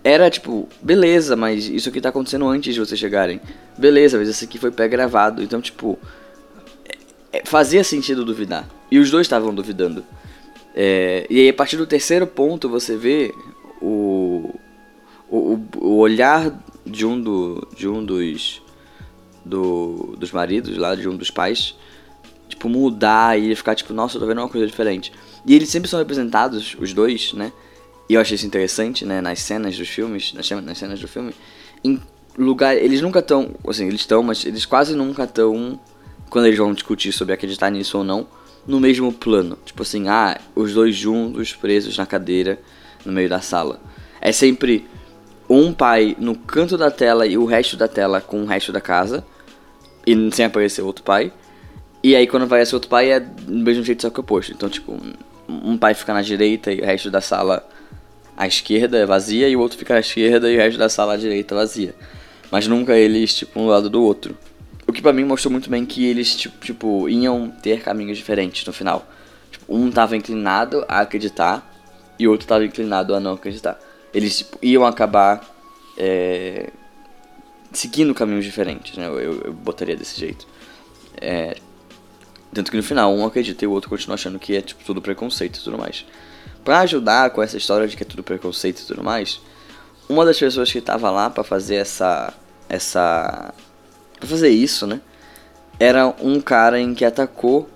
Era 0.03 0.29
tipo, 0.29 0.67
beleza, 0.81 1.35
mas 1.35 1.65
isso 1.67 1.87
aqui 1.87 2.01
tá 2.01 2.09
acontecendo 2.09 2.47
antes 2.47 2.73
de 2.73 2.79
vocês 2.79 2.99
chegarem. 2.99 3.39
Beleza, 3.77 4.17
mas 4.17 4.27
esse 4.27 4.43
aqui 4.43 4.57
foi 4.57 4.69
pré-gravado. 4.69 5.41
Então, 5.41 5.61
tipo, 5.61 5.97
é, 7.31 7.43
fazia 7.45 7.83
sentido 7.83 8.25
duvidar. 8.25 8.67
E 8.91 8.99
os 8.99 9.09
dois 9.09 9.25
estavam 9.25 9.55
duvidando. 9.55 10.03
É, 10.75 11.25
e 11.29 11.39
aí, 11.39 11.49
a 11.49 11.53
partir 11.53 11.77
do 11.77 11.87
terceiro 11.87 12.27
ponto, 12.27 12.67
você 12.67 12.97
vê 12.97 13.33
o, 13.81 14.53
o, 15.29 15.59
o 15.77 15.97
olhar 15.97 16.51
de 16.85 17.05
um, 17.05 17.19
do, 17.19 17.67
de 17.75 17.87
um 17.87 18.03
dos, 18.03 18.61
do, 19.45 20.15
dos 20.17 20.31
maridos, 20.31 20.77
lá, 20.77 20.95
de 20.95 21.07
um 21.07 21.15
dos 21.15 21.31
pais, 21.31 21.75
tipo, 22.49 22.67
mudar 22.67 23.39
e 23.39 23.55
ficar 23.55 23.73
tipo, 23.73 23.93
nossa, 23.93 24.17
eu 24.17 24.21
tô 24.21 24.27
vendo 24.27 24.39
uma 24.39 24.49
coisa 24.49 24.67
diferente. 24.67 25.13
E 25.45 25.55
eles 25.55 25.69
sempre 25.69 25.89
são 25.89 25.99
representados, 25.99 26.75
os 26.79 26.93
dois, 26.93 27.33
né? 27.33 27.51
E 28.09 28.15
eu 28.15 28.21
achei 28.21 28.35
isso 28.35 28.45
interessante, 28.45 29.05
né? 29.05 29.21
Nas 29.21 29.39
cenas 29.39 29.77
dos 29.77 29.89
filmes, 29.89 30.33
nas, 30.33 30.49
nas 30.49 30.77
cenas 30.77 30.99
do 30.99 31.07
filme, 31.07 31.33
em 31.83 32.01
lugar. 32.37 32.75
Eles 32.75 33.01
nunca 33.01 33.19
estão. 33.19 33.51
Assim, 33.67 33.87
eles 33.87 34.01
estão, 34.01 34.23
mas 34.23 34.45
eles 34.45 34.65
quase 34.65 34.95
nunca 34.95 35.23
estão 35.23 35.79
quando 36.29 36.45
eles 36.45 36.57
vão 36.57 36.73
discutir 36.73 37.11
sobre 37.11 37.33
acreditar 37.33 37.69
nisso 37.69 37.97
ou 37.97 38.03
não, 38.03 38.25
no 38.65 38.79
mesmo 38.79 39.11
plano. 39.11 39.57
Tipo 39.63 39.83
assim, 39.83 40.07
ah, 40.07 40.39
os 40.55 40.73
dois 40.73 40.95
juntos, 40.95 41.53
presos 41.53 41.97
na 41.97 42.05
cadeira, 42.05 42.59
no 43.05 43.11
meio 43.11 43.29
da 43.29 43.41
sala. 43.41 43.79
É 44.19 44.31
sempre 44.31 44.87
um 45.49 45.73
pai 45.73 46.15
no 46.19 46.35
canto 46.35 46.77
da 46.77 46.89
tela 46.89 47.27
e 47.27 47.37
o 47.37 47.45
resto 47.45 47.77
da 47.77 47.87
tela 47.87 48.21
com 48.21 48.41
o 48.41 48.45
resto 48.45 48.71
da 48.71 48.81
casa. 48.81 49.23
E 50.05 50.31
sem 50.31 50.45
aparecer 50.45 50.81
outro 50.81 51.03
pai. 51.03 51.31
E 52.01 52.15
aí 52.15 52.27
quando 52.27 52.43
aparece 52.43 52.73
outro 52.73 52.89
pai 52.89 53.11
é 53.11 53.19
do 53.19 53.63
mesmo 53.63 53.83
jeito 53.83 54.01
só 54.01 54.09
que 54.09 54.19
oposto. 54.19 54.51
Então, 54.51 54.67
tipo, 54.67 54.99
um 55.63 55.77
pai 55.77 55.93
fica 55.93 56.13
na 56.13 56.21
direita 56.21 56.71
e 56.71 56.81
o 56.81 56.85
resto 56.85 57.11
da 57.11 57.21
sala 57.21 57.67
à 58.35 58.47
esquerda 58.47 58.97
é 58.97 59.05
vazia 59.05 59.47
e 59.47 59.55
o 59.55 59.59
outro 59.59 59.77
fica 59.77 59.95
à 59.95 59.99
esquerda 59.99 60.49
e 60.49 60.55
o 60.55 60.59
resto 60.59 60.77
da 60.77 60.89
sala 60.89 61.13
à 61.13 61.17
direita 61.17 61.55
vazia. 61.55 61.93
Mas 62.51 62.67
nunca 62.67 62.95
eles, 62.95 63.33
tipo, 63.33 63.59
um 63.59 63.67
lado 63.67 63.89
do 63.89 64.03
outro. 64.03 64.37
O 64.85 64.91
que 64.91 65.01
pra 65.01 65.13
mim 65.13 65.23
mostrou 65.23 65.51
muito 65.51 65.69
bem 65.69 65.85
que 65.85 66.05
eles, 66.05 66.35
tipo, 66.35 66.57
tipo 66.63 67.09
iam 67.09 67.49
ter 67.49 67.81
caminhos 67.81 68.17
diferentes 68.17 68.65
no 68.65 68.73
final. 68.73 69.07
Tipo, 69.51 69.75
um 69.75 69.91
tava 69.91 70.15
inclinado 70.15 70.85
a 70.87 70.99
acreditar 70.99 71.71
e 72.19 72.27
o 72.27 72.31
outro 72.31 72.47
tava 72.47 72.65
inclinado 72.65 73.15
a 73.15 73.19
não 73.19 73.33
acreditar. 73.33 73.79
Eles 74.13 74.39
tipo, 74.39 74.59
iam 74.61 74.85
acabar 74.85 75.41
é, 75.97 76.69
seguindo 77.71 78.13
caminhos 78.13 78.45
diferentes, 78.45 78.97
né? 78.97 79.07
Eu, 79.07 79.41
eu 79.41 79.53
botaria 79.53 79.95
desse 79.95 80.19
jeito. 80.19 80.47
É, 81.19 81.57
tanto 82.53 82.71
que 82.71 82.77
no 82.77 82.83
final 82.83 83.13
um 83.13 83.25
acredita 83.25 83.63
e 83.63 83.67
o 83.67 83.71
outro 83.71 83.89
continua 83.89 84.15
achando 84.15 84.39
que 84.39 84.55
é 84.55 84.61
tipo 84.61 84.83
tudo 84.83 85.01
preconceito 85.01 85.57
e 85.57 85.63
tudo 85.63 85.77
mais. 85.77 86.05
Pra 86.63 86.79
ajudar 86.81 87.29
com 87.31 87.41
essa 87.41 87.57
história 87.57 87.87
de 87.87 87.97
que 87.97 88.03
é 88.03 88.05
tudo 88.05 88.23
preconceito 88.23 88.79
e 88.79 88.85
tudo 88.85 89.03
mais, 89.03 89.41
uma 90.07 90.25
das 90.25 90.37
pessoas 90.37 90.71
que 90.71 90.79
tava 90.79 91.09
lá 91.09 91.29
para 91.29 91.43
fazer 91.43 91.75
essa 91.75 92.33
essa 92.69 93.53
para 94.19 94.27
fazer 94.27 94.49
isso, 94.49 94.87
né? 94.87 95.01
Era 95.79 96.07
um 96.21 96.39
cara 96.39 96.79
em 96.79 96.93
que 96.93 97.03
atacou 97.03 97.69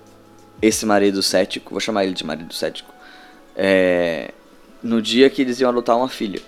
esse 0.62 0.86
marido 0.86 1.22
cético, 1.22 1.70
vou 1.70 1.80
chamar 1.80 2.04
ele 2.04 2.14
de 2.14 2.24
marido 2.24 2.52
cético, 2.54 2.92
é, 3.56 4.32
no 4.82 5.02
dia 5.02 5.28
que 5.30 5.42
eles 5.42 5.60
iam 5.60 5.70
adotar 5.70 5.96
uma 5.96 6.08
filha. 6.08 6.40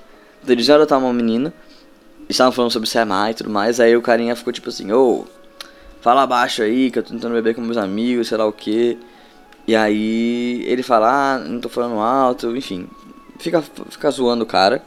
Então 0.43 0.55
eles 0.55 0.67
iam 0.69 0.77
adotar 0.77 0.99
uma 0.99 1.13
menina, 1.13 1.53
estavam 2.29 2.53
falando 2.53 2.71
sobre 2.71 2.89
mãe 3.05 3.33
e 3.33 3.35
tudo 3.35 3.51
mais, 3.51 3.79
aí 3.79 3.97
o 3.97 4.03
carinha 4.03 4.35
ficou 4.35 4.53
tipo 4.53 4.69
assim, 4.69 4.91
ô, 4.93 5.27
oh, 5.27 5.40
fala 6.01 6.27
baixo 6.27 6.63
aí, 6.63 6.91
que 6.91 6.99
eu 6.99 7.03
tô 7.03 7.11
tentando 7.11 7.35
beber 7.35 7.55
com 7.55 7.61
meus 7.61 7.77
amigos, 7.77 8.29
sei 8.29 8.39
lá 8.39 8.47
o 8.47 8.53
que. 8.53 8.99
E 9.67 9.77
aí 9.77 10.65
ele 10.67 10.83
fala, 10.83 11.35
ah, 11.35 11.39
não 11.39 11.61
tô 11.61 11.69
falando 11.69 12.01
alto, 12.01 12.57
enfim, 12.57 12.89
fica, 13.39 13.63
fica 13.63 14.11
zoando 14.11 14.45
o 14.45 14.47
cara. 14.47 14.83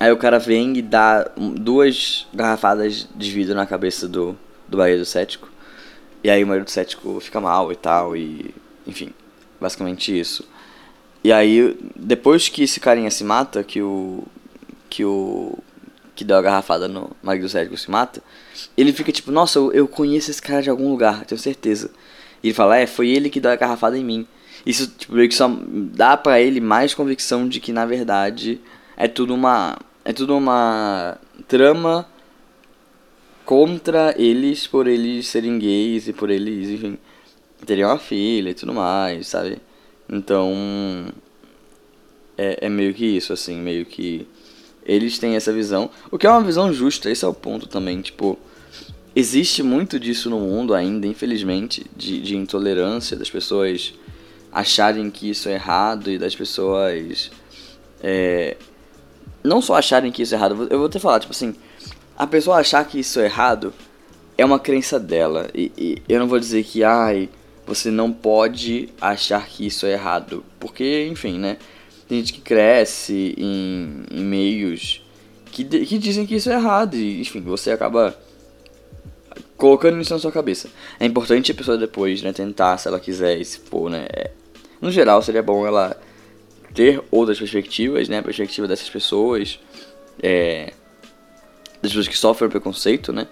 Aí 0.00 0.10
o 0.10 0.16
cara 0.16 0.38
vem 0.38 0.76
e 0.76 0.82
dá 0.82 1.30
duas 1.36 2.26
garrafadas 2.34 3.08
de 3.14 3.30
vidro 3.30 3.54
na 3.54 3.66
cabeça 3.66 4.08
do, 4.08 4.36
do 4.68 4.78
marido 4.78 5.04
cético. 5.04 5.48
E 6.24 6.30
aí 6.30 6.42
o 6.42 6.46
marido 6.46 6.68
cético 6.70 7.20
fica 7.20 7.40
mal 7.40 7.72
e 7.72 7.76
tal, 7.76 8.16
e 8.16 8.54
enfim, 8.86 9.12
basicamente 9.60 10.18
isso. 10.18 10.44
E 11.24 11.32
aí, 11.32 11.78
depois 11.94 12.48
que 12.48 12.64
esse 12.64 12.80
carinha 12.80 13.10
se 13.10 13.22
mata, 13.22 13.62
que 13.62 13.80
o. 13.80 14.24
que 14.90 15.04
o. 15.04 15.56
que 16.22 16.26
deu 16.26 16.36
a 16.36 16.42
garrafada 16.42 16.86
no 16.86 17.10
marido 17.20 17.48
cético 17.48 17.76
se 17.76 17.90
mata, 17.90 18.22
ele 18.76 18.92
fica 18.92 19.10
tipo, 19.10 19.32
nossa, 19.32 19.58
eu, 19.58 19.72
eu 19.72 19.88
conheço 19.88 20.30
esse 20.30 20.40
cara 20.40 20.62
de 20.62 20.70
algum 20.70 20.88
lugar, 20.88 21.24
tenho 21.24 21.40
certeza. 21.40 21.90
E 22.42 22.48
ele 22.48 22.54
fala, 22.54 22.78
é, 22.78 22.86
foi 22.86 23.08
ele 23.08 23.28
que 23.28 23.40
deu 23.40 23.50
a 23.50 23.56
garrafada 23.56 23.98
em 23.98 24.04
mim. 24.04 24.26
Isso 24.64 24.86
tipo, 24.86 25.14
meio 25.14 25.28
que 25.28 25.34
só 25.34 25.50
dá 25.92 26.16
para 26.16 26.40
ele 26.40 26.60
mais 26.60 26.94
convicção 26.94 27.48
de 27.48 27.58
que 27.58 27.72
na 27.72 27.84
verdade 27.84 28.60
é 28.96 29.08
tudo 29.08 29.34
uma 29.34 29.76
é 30.04 30.12
tudo 30.12 30.36
uma 30.36 31.18
trama 31.48 32.06
contra 33.44 34.14
eles 34.16 34.68
por 34.68 34.86
eles 34.86 35.26
serem 35.26 35.58
gays 35.58 36.06
e 36.06 36.12
por 36.12 36.30
eles, 36.30 36.68
enfim, 36.68 36.96
terem 37.66 37.84
uma 37.84 37.98
filha 37.98 38.50
e 38.50 38.54
tudo 38.54 38.72
mais, 38.72 39.26
sabe? 39.26 39.58
Então 40.08 40.54
é, 42.38 42.66
é 42.66 42.68
meio 42.68 42.94
que 42.94 43.04
isso, 43.04 43.32
assim, 43.32 43.56
meio 43.56 43.84
que 43.84 44.26
eles 44.84 45.18
têm 45.18 45.36
essa 45.36 45.52
visão, 45.52 45.90
o 46.10 46.18
que 46.18 46.26
é 46.26 46.30
uma 46.30 46.42
visão 46.42 46.72
justa, 46.72 47.10
esse 47.10 47.24
é 47.24 47.28
o 47.28 47.34
ponto 47.34 47.66
também, 47.66 48.00
tipo, 48.00 48.38
existe 49.14 49.62
muito 49.62 49.98
disso 49.98 50.28
no 50.30 50.40
mundo 50.40 50.74
ainda, 50.74 51.06
infelizmente, 51.06 51.84
de, 51.96 52.20
de 52.20 52.36
intolerância, 52.36 53.16
das 53.16 53.30
pessoas 53.30 53.94
acharem 54.50 55.10
que 55.10 55.30
isso 55.30 55.48
é 55.48 55.54
errado 55.54 56.10
e 56.10 56.18
das 56.18 56.34
pessoas 56.34 57.30
é, 58.02 58.56
não 59.42 59.62
só 59.62 59.76
acharem 59.76 60.12
que 60.12 60.22
isso 60.22 60.34
é 60.34 60.38
errado, 60.38 60.66
eu 60.70 60.78
vou 60.78 60.88
te 60.88 60.98
falar, 60.98 61.20
tipo 61.20 61.32
assim, 61.32 61.54
a 62.16 62.26
pessoa 62.26 62.58
achar 62.58 62.84
que 62.86 63.00
isso 63.00 63.18
é 63.20 63.24
errado 63.24 63.72
é 64.36 64.44
uma 64.44 64.58
crença 64.58 64.98
dela. 64.98 65.48
E, 65.54 65.72
e, 65.76 66.02
eu 66.08 66.18
não 66.18 66.28
vou 66.28 66.38
dizer 66.38 66.64
que, 66.64 66.84
ai, 66.84 67.28
você 67.66 67.90
não 67.90 68.12
pode 68.12 68.88
achar 69.00 69.46
que 69.46 69.66
isso 69.66 69.86
é 69.86 69.92
errado. 69.92 70.44
Porque, 70.58 71.06
enfim, 71.10 71.38
né? 71.38 71.58
Tem 72.12 72.18
gente 72.18 72.34
que 72.34 72.42
cresce 72.42 73.34
em, 73.38 74.04
em 74.10 74.22
meios 74.22 75.02
que, 75.46 75.64
que 75.64 75.96
dizem 75.96 76.26
que 76.26 76.34
isso 76.34 76.50
é 76.50 76.52
errado. 76.52 76.94
E, 76.94 77.22
enfim, 77.22 77.40
você 77.40 77.70
acaba 77.70 78.14
colocando 79.56 79.98
isso 79.98 80.12
na 80.12 80.20
sua 80.20 80.30
cabeça. 80.30 80.68
É 81.00 81.06
importante 81.06 81.50
a 81.50 81.54
pessoa 81.54 81.78
depois, 81.78 82.20
né, 82.20 82.30
tentar, 82.30 82.76
se 82.76 82.86
ela 82.86 83.00
quiser, 83.00 83.40
e 83.40 83.44
se 83.46 83.60
for, 83.60 83.88
né. 83.88 84.04
É, 84.12 84.30
no 84.78 84.90
geral, 84.90 85.22
seria 85.22 85.42
bom 85.42 85.66
ela 85.66 85.98
ter 86.74 87.02
outras 87.10 87.38
perspectivas, 87.38 88.10
né? 88.10 88.18
A 88.18 88.22
perspectiva 88.22 88.68
dessas 88.68 88.90
pessoas, 88.90 89.58
é, 90.22 90.74
das 91.80 91.92
pessoas 91.92 92.08
que 92.08 92.18
sofrem 92.18 92.50
preconceito, 92.50 93.10
né? 93.10 93.26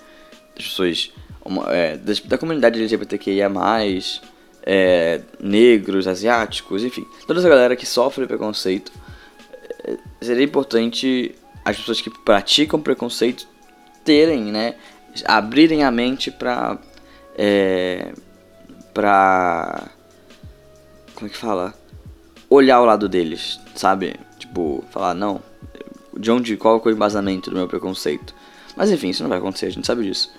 Das 0.56 0.64
pessoas 0.64 1.12
uma, 1.44 1.70
é, 1.70 1.98
das, 1.98 2.18
da 2.20 2.38
comunidade 2.38 2.78
LGBTQIA+, 2.78 3.50
é, 4.62 5.20
negros, 5.38 6.06
asiáticos, 6.06 6.84
enfim, 6.84 7.06
toda 7.26 7.40
essa 7.40 7.48
galera 7.48 7.76
que 7.76 7.86
sofre 7.86 8.26
preconceito, 8.26 8.92
é, 9.84 9.96
seria 10.20 10.44
importante 10.44 11.34
as 11.64 11.76
pessoas 11.76 12.00
que 12.00 12.10
praticam 12.10 12.80
preconceito 12.80 13.46
terem, 14.04 14.44
né, 14.44 14.74
abrirem 15.24 15.84
a 15.84 15.90
mente 15.90 16.30
pra, 16.30 16.78
é, 17.36 18.12
pra, 18.92 19.88
como 21.14 21.26
é 21.26 21.30
que 21.30 21.36
fala? 21.36 21.74
olhar 22.50 22.80
o 22.80 22.84
lado 22.84 23.08
deles, 23.08 23.60
sabe? 23.76 24.16
Tipo, 24.36 24.84
falar, 24.90 25.14
não, 25.14 25.40
de 26.18 26.30
onde, 26.30 26.56
qual 26.56 26.82
é 26.84 26.88
o 26.88 26.90
embasamento 26.90 27.48
do 27.48 27.56
meu 27.56 27.68
preconceito? 27.68 28.34
Mas 28.76 28.90
enfim, 28.90 29.10
isso 29.10 29.22
não 29.22 29.30
vai 29.30 29.38
acontecer, 29.38 29.66
a 29.66 29.70
gente 29.70 29.86
sabe 29.86 30.02
disso. 30.02 30.32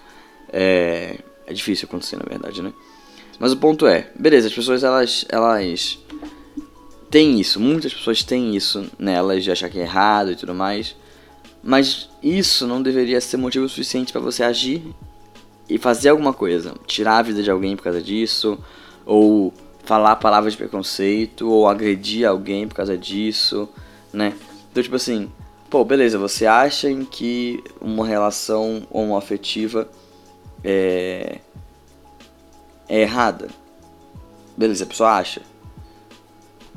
É, 0.51 1.17
é 1.47 1.53
difícil 1.53 1.87
acontecer, 1.87 2.17
na 2.17 2.25
verdade, 2.27 2.61
né? 2.61 2.73
Mas 3.39 3.51
o 3.51 3.57
ponto 3.57 3.87
é, 3.87 4.09
beleza, 4.17 4.47
as 4.47 4.53
pessoas, 4.53 4.83
elas, 4.83 5.25
elas 5.29 5.99
têm 7.09 7.39
isso, 7.39 7.59
muitas 7.59 7.93
pessoas 7.93 8.23
têm 8.23 8.55
isso 8.55 8.89
nelas, 8.97 9.43
de 9.43 9.51
achar 9.51 9.69
que 9.69 9.79
é 9.79 9.83
errado 9.83 10.31
e 10.31 10.35
tudo 10.35 10.53
mais. 10.53 10.95
Mas 11.63 12.09
isso 12.23 12.65
não 12.65 12.81
deveria 12.81 13.21
ser 13.21 13.37
motivo 13.37 13.67
suficiente 13.67 14.11
para 14.11 14.21
você 14.21 14.43
agir 14.43 14.83
e 15.69 15.77
fazer 15.77 16.09
alguma 16.09 16.33
coisa. 16.33 16.73
Tirar 16.85 17.17
a 17.17 17.21
vida 17.21 17.43
de 17.43 17.51
alguém 17.51 17.75
por 17.75 17.83
causa 17.83 18.01
disso, 18.01 18.57
ou 19.05 19.53
falar 19.83 20.15
palavras 20.17 20.53
de 20.53 20.57
preconceito 20.57 21.49
ou 21.49 21.67
agredir 21.67 22.27
alguém 22.27 22.67
por 22.67 22.75
causa 22.75 22.97
disso, 22.97 23.67
né? 24.13 24.33
Então, 24.71 24.81
tipo 24.81 24.95
assim, 24.95 25.29
pô, 25.69 25.83
beleza, 25.83 26.17
você 26.17 26.45
acha 26.45 26.93
que 27.09 27.63
uma 27.79 28.05
relação 28.05 28.83
homoafetiva 28.89 29.89
é, 30.63 31.39
é 32.91 33.01
errada? 33.01 33.47
Beleza, 34.57 34.83
a 34.83 34.87
pessoa 34.87 35.11
acha. 35.13 35.41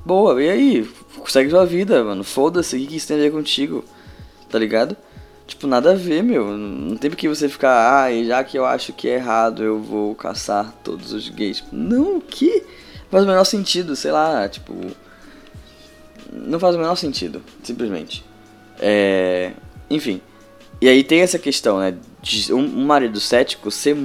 Boa, 0.07 0.41
e 0.43 0.49
aí? 0.49 0.91
Segue 1.27 1.51
sua 1.51 1.67
vida, 1.67 2.05
mano. 2.05 2.23
Foda-se, 2.23 2.77
o 2.77 2.87
que 2.87 2.97
isso 2.97 3.09
tem 3.09 3.17
a 3.17 3.21
ver 3.21 3.33
contigo? 3.33 3.85
Tá 4.49 4.59
ligado? 4.59 4.97
Tipo, 5.47 5.67
nada 5.67 5.93
a 5.93 5.95
ver, 5.95 6.23
meu. 6.23 6.57
Não 6.57 6.97
tem 6.97 7.11
porque 7.11 7.29
você 7.29 7.49
ficar, 7.49 8.05
ah, 8.05 8.25
já 8.25 8.45
que 8.45 8.57
eu 8.57 8.65
acho 8.65 8.93
que 8.93 9.09
é 9.09 9.15
errado, 9.15 9.63
eu 9.63 9.81
vou 9.81 10.15
caçar 10.15 10.73
todos 10.85 11.13
os 11.13 11.29
gays. 11.29 11.65
Não, 11.73 12.19
o 12.19 12.21
que? 12.21 12.65
faz 13.11 13.25
o 13.25 13.29
menor 13.29 13.45
sentido, 13.45 13.97
sei 13.97 14.13
lá, 14.13 14.49
tipo. 14.49 14.75
Não 16.33 16.59
faz 16.59 16.75
o 16.75 16.79
menor 16.79 16.97
sentido, 16.97 17.43
simplesmente. 17.63 18.25
É. 18.79 19.53
Enfim. 19.91 20.21
E 20.81 20.89
aí 20.89 21.05
tem 21.05 21.21
essa 21.21 21.39
questão, 21.39 21.79
né? 21.79 21.97
De 22.21 22.53
um 22.53 22.85
marido 22.85 23.21
cético 23.21 23.71
ser. 23.71 23.97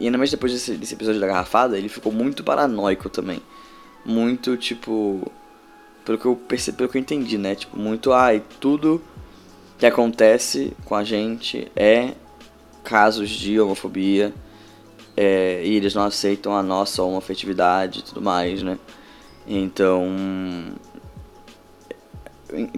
E 0.00 0.06
ainda 0.06 0.16
mais 0.16 0.30
depois 0.30 0.52
desse, 0.52 0.72
desse 0.72 0.94
episódio 0.94 1.20
da 1.20 1.26
garrafada, 1.26 1.76
ele 1.76 1.88
ficou 1.88 2.10
muito 2.10 2.42
paranoico 2.42 3.10
também. 3.10 3.40
Muito, 4.04 4.56
tipo. 4.56 5.30
Pelo 6.04 6.16
que 6.16 6.24
eu 6.24 6.34
percebi, 6.34 6.78
pelo 6.78 6.88
que 6.88 6.96
eu 6.96 7.00
entendi, 7.00 7.36
né? 7.36 7.54
Tipo, 7.54 7.78
muito, 7.78 8.12
ai, 8.12 8.42
tudo 8.58 9.02
que 9.78 9.84
acontece 9.84 10.72
com 10.86 10.94
a 10.94 11.04
gente 11.04 11.70
é 11.76 12.14
casos 12.82 13.28
de 13.28 13.60
homofobia 13.60 14.32
é, 15.16 15.62
e 15.64 15.74
eles 15.74 15.94
não 15.94 16.04
aceitam 16.04 16.56
a 16.56 16.62
nossa 16.62 17.02
homoafetividade 17.02 18.00
e 18.00 18.02
tudo 18.02 18.22
mais, 18.22 18.62
né? 18.62 18.78
Então, 19.46 20.06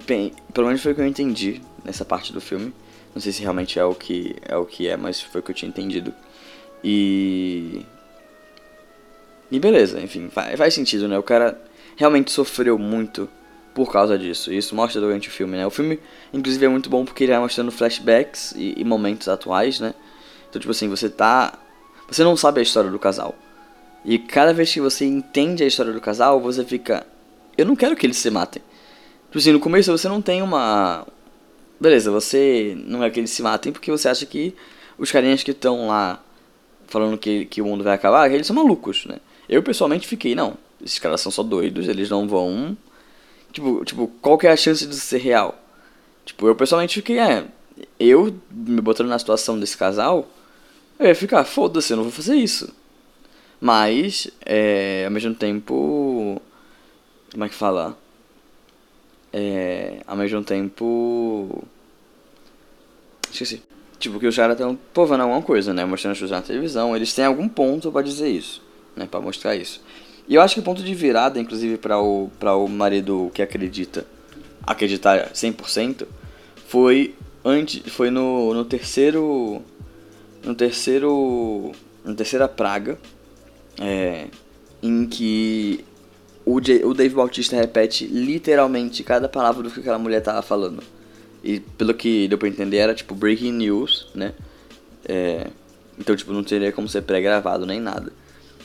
bem, 0.07 0.33
pelo 0.53 0.67
menos 0.67 0.83
foi 0.83 0.93
o 0.93 0.95
que 0.95 1.01
eu 1.01 1.07
entendi 1.07 1.61
nessa 1.85 2.05
parte 2.05 2.33
do 2.33 2.41
filme. 2.41 2.75
Não 3.15 3.23
sei 3.23 3.31
se 3.31 3.43
realmente 3.43 3.79
é 3.79 3.85
o 3.85 3.95
que 3.95 4.35
é 4.43 4.57
o 4.57 4.65
que 4.65 4.89
é, 4.89 4.97
mas 4.97 5.21
foi 5.21 5.41
o 5.41 5.45
que 5.45 5.53
eu 5.53 5.55
tinha 5.55 5.69
entendido. 5.69 6.13
E 6.83 7.85
e 9.53 9.59
beleza, 9.61 10.01
enfim, 10.01 10.31
faz, 10.31 10.73
sentido, 10.73 11.07
né? 11.07 11.19
O 11.19 11.23
cara 11.23 11.61
realmente 11.95 12.33
sofreu 12.33 12.79
muito 12.79 13.29
por 13.75 13.93
causa 13.93 14.19
disso. 14.19 14.51
E 14.51 14.57
isso 14.57 14.75
mostra 14.75 14.99
durante 14.99 15.29
o 15.29 15.31
filme, 15.31 15.59
né? 15.59 15.67
O 15.67 15.71
filme, 15.71 16.01
inclusive, 16.33 16.65
é 16.65 16.69
muito 16.71 16.89
bom 16.89 17.05
porque 17.05 17.25
ele 17.25 17.33
vai 17.33 17.41
mostrando 17.43 17.71
flashbacks 17.71 18.55
e, 18.57 18.73
e 18.79 18.83
momentos 18.83 19.29
atuais, 19.29 19.79
né? 19.79 19.95
Então, 20.49 20.59
tipo 20.59 20.71
assim, 20.71 20.89
você 20.89 21.11
tá. 21.11 21.59
Você 22.09 22.25
não 22.25 22.35
sabe 22.35 22.61
a 22.61 22.63
história 22.63 22.91
do 22.91 22.99
casal. 22.99 23.35
E 24.07 24.19
cada 24.19 24.55
vez 24.55 24.73
que 24.73 24.81
você 24.81 25.05
entende 25.05 25.63
a 25.63 25.67
história 25.67 25.93
do 25.93 26.01
casal, 26.01 26.41
você 26.41 26.65
fica. 26.65 27.07
Eu 27.57 27.67
não 27.67 27.77
quero 27.77 27.95
que 27.95 28.07
eles 28.07 28.17
se 28.17 28.31
matem. 28.31 28.63
Tipo 29.27 29.37
assim, 29.37 29.53
no 29.53 29.61
começo 29.61 29.93
você 29.93 30.09
não 30.09 30.23
tem 30.23 30.41
uma. 30.41 31.07
Beleza, 31.79 32.11
você 32.11 32.75
não 32.87 33.05
é 33.05 33.11
que 33.11 33.21
eles 33.21 33.31
se 33.31 33.43
matem 33.43 33.71
porque 33.71 33.91
você 33.91 34.09
acha 34.09 34.25
que 34.25 34.55
os 34.97 35.13
carinhas 35.13 35.43
que 35.43 35.51
estão 35.51 35.89
lá 35.89 36.23
falando 36.93 37.19
que, 37.19 37.47
que 37.47 37.63
o 37.63 37.65
mundo 37.65 37.83
vai 37.83 37.95
acabar, 37.95 38.31
eles 38.31 38.47
são 38.47 38.55
malucos, 38.55 39.07
né? 39.07 39.17
Eu 39.49 39.63
pessoalmente 39.63 40.07
fiquei, 40.07 40.35
não, 40.35 40.57
esses 40.85 40.99
caras 40.99 41.21
são 41.21 41.33
só 41.33 41.43
doidos, 41.43 41.89
eles 41.89 42.11
não 42.11 42.29
vão. 42.29 42.77
Tipo, 43.53 43.85
tipo, 43.85 44.09
qual 44.21 44.39
que 44.39 44.47
é 44.47 44.53
a 44.53 44.57
chance 44.57 44.87
de 44.87 44.95
ser 44.95 45.19
real? 45.19 45.59
Tipo, 46.25 46.47
eu 46.47 46.55
pessoalmente 46.55 46.95
fiquei, 46.95 47.19
é. 47.19 47.45
Eu 47.99 48.35
me 48.51 48.81
botando 48.81 49.09
na 49.09 49.19
situação 49.19 49.59
desse 49.59 49.77
casal, 49.77 50.29
eu 50.99 51.07
ia 51.07 51.15
ficar, 51.15 51.45
foda-se, 51.45 51.93
eu 51.93 51.97
não 51.97 52.05
vou 52.05 52.13
fazer 52.13 52.37
isso. 52.37 52.73
Mas, 53.61 54.29
é, 54.45 55.05
ao 55.05 55.11
mesmo 55.11 55.35
tempo. 55.35 56.41
Como 57.31 57.45
é 57.45 57.49
que 57.49 57.55
fala? 57.55 57.97
É, 59.33 60.03
ao 60.07 60.17
mesmo 60.17 60.43
tempo. 60.45 61.65
Esqueci. 63.31 63.63
Tipo, 64.03 64.19
que 64.19 64.27
os 64.27 64.35
caras 64.35 64.59
estão 64.59 64.77
provando 64.93 65.21
alguma 65.21 65.41
coisa, 65.41 65.73
né? 65.73 65.85
Mostrando 65.85 66.25
as 66.25 66.29
na 66.29 66.43
televisão. 66.43 66.97
Eles 66.97 67.15
têm 67.15 67.25
algum 67.25 67.49
ponto 67.49 67.93
para 67.93 68.03
dizer 68.03 68.29
isso, 68.29 68.61
né? 68.97 69.07
Pra 69.09 69.21
mostrar 69.21 69.55
isso. 69.55 69.81
E 70.27 70.35
eu 70.35 70.43
acho 70.43 70.55
que 70.55 70.61
o 70.61 70.63
ponto 70.65 70.83
de 70.83 70.93
virada, 70.93 71.39
inclusive, 71.39 71.79
para 71.79 72.01
o, 72.01 72.29
pra 72.37 72.57
o 72.57 72.67
marido 72.67 73.31
que 73.33 73.41
acredita, 73.41 74.05
acreditar 74.67 75.31
100%, 75.31 76.05
foi, 76.67 77.15
antes, 77.45 77.93
foi 77.93 78.11
no, 78.11 78.53
no 78.53 78.65
terceiro. 78.65 79.63
No 80.43 80.57
terceiro. 80.57 81.71
Na 82.05 82.13
terceira 82.13 82.49
praga, 82.49 82.99
é, 83.81 84.27
em 84.83 85.07
que 85.07 85.85
o, 86.45 86.61
J, 86.61 86.85
o 86.85 86.93
Dave 86.93 87.15
Bautista 87.15 87.55
repete 87.55 88.05
literalmente 88.05 89.05
cada 89.05 89.29
palavra 89.29 89.63
do 89.63 89.71
que 89.71 89.79
aquela 89.79 90.01
mulher 90.01 90.21
tava 90.23 90.43
falando. 90.43 90.83
E 91.43 91.61
pelo 91.61 91.93
que 91.95 92.29
deu 92.29 92.39
pra 92.39 92.49
entender 92.49 92.77
era 92.77 92.95
tipo 92.95 93.15
breaking 93.15 93.53
news, 93.53 94.09
né? 94.15 94.33
É, 95.05 95.49
então, 95.99 96.15
tipo, 96.15 96.33
não 96.33 96.45
teria 96.45 96.73
como 96.73 96.89
ser 96.89 97.03
pré-gravado 97.03 97.67
nem 97.67 97.81
nada. 97.81 98.13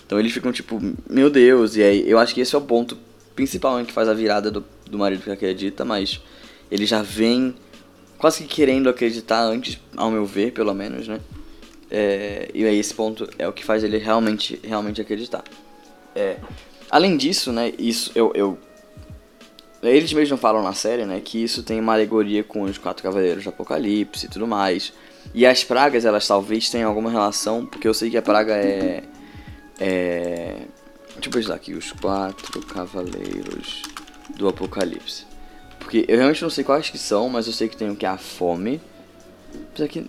Então 0.06 0.20
eles 0.20 0.32
ficam 0.32 0.52
tipo, 0.52 0.80
meu 1.10 1.30
Deus, 1.30 1.76
e 1.76 1.84
aí 1.84 2.10
eu 2.10 2.18
acho 2.18 2.34
que 2.34 2.42
esse 2.42 2.56
é 2.56 2.58
o 2.58 2.62
ponto 2.62 2.98
principal 3.36 3.84
que 3.84 3.92
faz 3.92 4.08
a 4.08 4.14
virada 4.14 4.50
do, 4.50 4.64
do 4.90 4.98
marido 4.98 5.22
que 5.22 5.30
acredita, 5.30 5.84
mas 5.84 6.22
ele 6.72 6.86
já 6.86 7.02
vem 7.02 7.54
quase 8.18 8.44
que 8.44 8.56
querendo 8.56 8.90
acreditar 8.90 9.44
antes, 9.44 9.78
ao 9.96 10.10
meu 10.10 10.26
ver, 10.26 10.52
pelo 10.54 10.74
menos, 10.74 11.08
né? 11.08 11.20
É, 11.90 12.50
e 12.54 12.66
aí 12.66 12.78
esse 12.78 12.94
ponto 12.94 13.30
é 13.38 13.48
o 13.48 13.54
que 13.54 13.64
faz 13.64 13.84
ele 13.84 13.98
realmente, 13.98 14.60
realmente 14.64 15.02
acreditar. 15.02 15.44
É, 16.16 16.38
além 16.90 17.16
disso, 17.16 17.52
né, 17.52 17.74
isso 17.78 18.12
eu, 18.16 18.32
eu 18.34 18.58
eles 19.82 20.12
mesmos 20.12 20.40
falam 20.40 20.64
na 20.64 20.74
série, 20.74 21.06
né, 21.06 21.22
que 21.24 21.44
isso 21.44 21.62
tem 21.62 21.80
uma 21.80 21.94
alegoria 21.94 22.44
com 22.44 22.64
os 22.64 22.78
quatro 22.78 23.04
cavaleiros 23.04 23.44
do 23.44 23.50
Apocalipse 23.50 24.26
e 24.26 24.30
tudo 24.30 24.48
mais. 24.48 24.92
E 25.34 25.46
as 25.46 25.64
pragas, 25.64 26.06
elas 26.06 26.28
talvez 26.28 26.70
tenham 26.70 26.90
alguma 26.90 27.12
relação, 27.12 27.66
porque 27.66 27.88
eu 27.88 27.94
sei 27.94 28.10
que 28.10 28.18
a 28.18 28.22
praga 28.22 28.56
é. 28.56 29.04
É. 29.80 30.56
Deixa 31.14 31.30
eu 31.30 31.32
pensar 31.32 31.56
aqui, 31.56 31.74
os 31.74 31.92
quatro 31.92 32.62
cavaleiros 32.66 33.84
do 34.36 34.48
Apocalipse. 34.48 35.26
Porque 35.80 36.06
eu 36.08 36.18
realmente 36.18 36.42
não 36.42 36.50
sei 36.50 36.64
quais 36.64 36.90
que 36.90 36.98
são, 36.98 37.30
mas 37.30 37.48
eu 37.48 37.54
sei 37.54 37.68
que 37.68 37.78
tem 37.78 37.90
o 37.90 37.96
que 37.96 38.06
é 38.06 38.10
a 38.10 38.18
fome. 38.18 38.82
Apesar 39.72 39.88
que. 39.88 40.06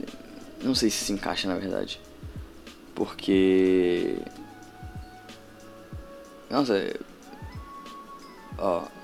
Não 0.62 0.75
sei 0.75 0.90
se 0.90 1.05
se 1.05 1.12
encaixa 1.12 1.49
na 1.49 1.57
verdade. 1.57 2.01
Porque. 2.95 4.16
Nossa. 6.51 6.95
Ó 8.57 8.98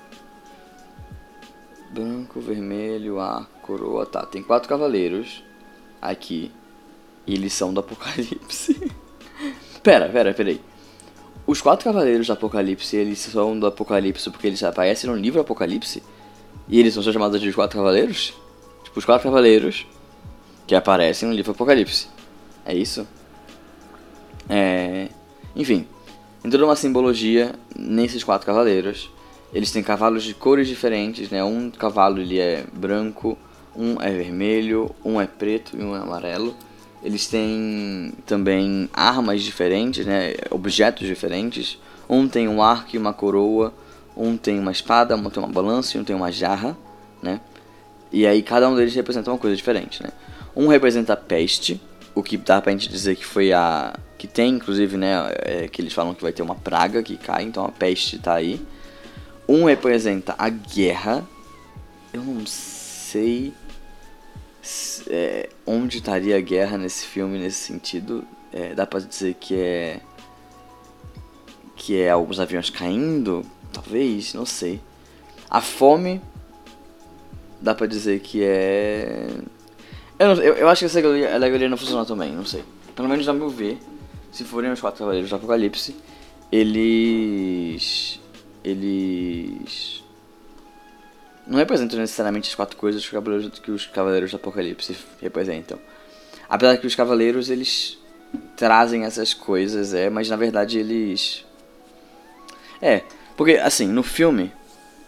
branco, 1.91 2.39
vermelho, 2.39 3.19
a 3.19 3.45
coroa, 3.61 4.05
tá. 4.05 4.25
Tem 4.25 4.43
quatro 4.43 4.69
cavaleiros 4.69 5.43
aqui. 6.01 6.51
E 7.25 7.33
eles 7.33 7.53
são 7.53 7.73
do 7.73 7.79
Apocalipse. 7.79 8.91
pera, 9.81 10.09
pera, 10.09 10.33
pera 10.33 10.49
aí. 10.49 10.61
Os 11.47 11.61
quatro 11.61 11.85
cavaleiros 11.85 12.27
do 12.27 12.33
Apocalipse, 12.33 12.95
eles 12.95 13.19
são 13.19 13.57
do 13.59 13.67
Apocalipse 13.67 14.29
porque 14.31 14.47
eles 14.47 14.63
aparecem 14.63 15.09
no 15.09 15.15
livro 15.15 15.41
Apocalipse? 15.41 16.01
E 16.67 16.79
eles 16.79 16.93
são 16.93 17.03
chamados 17.03 17.39
de 17.39 17.53
quatro 17.53 17.77
cavaleiros? 17.77 18.33
Tipo, 18.83 18.99
os 18.99 19.05
quatro 19.05 19.29
cavaleiros 19.29 19.85
que 20.65 20.73
aparecem 20.73 21.29
no 21.29 21.35
livro 21.35 21.51
Apocalipse. 21.51 22.07
É 22.65 22.73
isso? 22.73 23.07
É... 24.49 25.09
Enfim, 25.55 25.87
toda 26.41 26.65
uma 26.65 26.75
simbologia 26.75 27.53
nesses 27.75 28.23
quatro 28.23 28.45
cavaleiros. 28.45 29.11
Eles 29.55 29.71
têm 29.71 29.81
cavalos 29.81 30.25
de 30.25 30.33
cores 30.33 30.67
diferentes, 30.67 31.29
né? 31.29 31.41
Um 31.41 31.71
cavalo 31.71 32.19
ele 32.19 32.37
é 32.37 32.65
branco, 32.73 33.37
um 33.73 34.01
é 34.01 34.11
vermelho, 34.11 34.93
um 35.03 35.19
é 35.19 35.25
preto 35.25 35.77
e 35.77 35.81
um 35.81 35.95
é 35.95 35.99
amarelo. 35.99 36.53
Eles 37.01 37.25
têm 37.27 38.11
também 38.25 38.89
armas 38.93 39.41
diferentes, 39.41 40.05
né? 40.05 40.33
Objetos 40.51 41.07
diferentes. 41.07 41.79
Um 42.09 42.27
tem 42.27 42.49
um 42.49 42.61
arco 42.61 42.97
e 42.97 42.99
uma 42.99 43.13
coroa, 43.13 43.73
um 44.15 44.35
tem 44.35 44.59
uma 44.59 44.73
espada, 44.73 45.15
um 45.15 45.29
tem 45.29 45.41
uma 45.41 45.49
balança 45.51 45.95
e 45.95 46.01
um 46.01 46.03
tem 46.03 46.13
uma 46.13 46.33
jarra, 46.33 46.77
né? 47.23 47.39
E 48.11 48.27
aí 48.27 48.43
cada 48.43 48.67
um 48.67 48.75
deles 48.75 48.93
representa 48.93 49.31
uma 49.31 49.37
coisa 49.37 49.55
diferente, 49.55 50.03
né? 50.03 50.09
Um 50.53 50.67
representa 50.67 51.13
a 51.13 51.17
peste, 51.17 51.81
o 52.13 52.21
que 52.21 52.35
dá 52.35 52.59
pra 52.61 52.73
gente 52.73 52.89
dizer 52.89 53.15
que 53.15 53.25
foi 53.25 53.53
a... 53.53 53.97
Que 54.17 54.27
tem, 54.27 54.55
inclusive, 54.55 54.97
né? 54.97 55.13
É, 55.43 55.67
que 55.69 55.81
eles 55.81 55.93
falam 55.93 56.13
que 56.13 56.21
vai 56.21 56.33
ter 56.33 56.41
uma 56.41 56.55
praga 56.55 57.01
que 57.01 57.15
cai, 57.15 57.43
então 57.43 57.63
a 57.63 57.71
peste 57.71 58.19
tá 58.19 58.33
aí. 58.33 58.59
Um 59.47 59.65
representa 59.65 60.35
a 60.37 60.49
guerra. 60.49 61.27
Eu 62.13 62.23
não 62.23 62.45
sei 62.45 63.53
é, 65.07 65.49
onde 65.65 65.97
estaria 65.97 66.37
a 66.37 66.41
guerra 66.41 66.77
nesse 66.77 67.05
filme, 67.05 67.37
nesse 67.37 67.57
sentido. 67.57 68.25
É, 68.51 68.73
dá 68.73 68.85
pra 68.85 68.99
dizer 68.99 69.35
que 69.35 69.55
é. 69.55 69.99
Que 71.75 72.01
é 72.01 72.09
alguns 72.09 72.39
aviões 72.39 72.69
caindo? 72.69 73.45
Talvez, 73.71 74.33
não 74.33 74.45
sei. 74.45 74.81
A 75.49 75.61
fome. 75.61 76.21
Dá 77.61 77.75
pra 77.75 77.85
dizer 77.87 78.19
que 78.21 78.43
é. 78.43 79.27
Eu, 80.17 80.35
não, 80.35 80.43
eu, 80.43 80.53
eu 80.55 80.69
acho 80.69 80.79
que 80.79 80.85
essa 80.85 80.99
alegoria 80.99 81.69
não 81.69 81.77
funciona 81.77 82.05
também, 82.05 82.31
não 82.31 82.45
sei. 82.45 82.63
Pelo 82.95 83.09
menos, 83.09 83.27
a 83.27 83.33
meu 83.33 83.49
ver, 83.49 83.77
se 84.31 84.43
forem 84.43 84.71
os 84.71 84.79
quatro 84.79 84.99
cavaleiros 84.99 85.29
do 85.29 85.35
Apocalipse, 85.35 85.95
eles 86.51 88.19
eles 88.65 90.03
não 91.45 91.59
representam 91.59 91.99
necessariamente 91.99 92.49
as 92.49 92.55
quatro 92.55 92.75
coisas 92.75 93.07
que 93.07 93.71
os 93.71 93.85
cavaleiros, 93.85 94.31
do 94.31 94.37
Apocalipse 94.37 94.97
representam. 95.21 95.79
Apesar 96.49 96.77
que 96.77 96.87
os 96.87 96.95
cavaleiros 96.95 97.49
eles 97.51 97.99
trazem 98.57 99.03
essas 99.03 99.33
coisas, 99.33 99.93
é, 99.93 100.09
mas 100.09 100.27
na 100.27 100.35
verdade 100.35 100.79
eles 100.79 101.45
é, 102.81 103.03
porque 103.37 103.53
assim, 103.53 103.87
no 103.87 104.03
filme, 104.03 104.51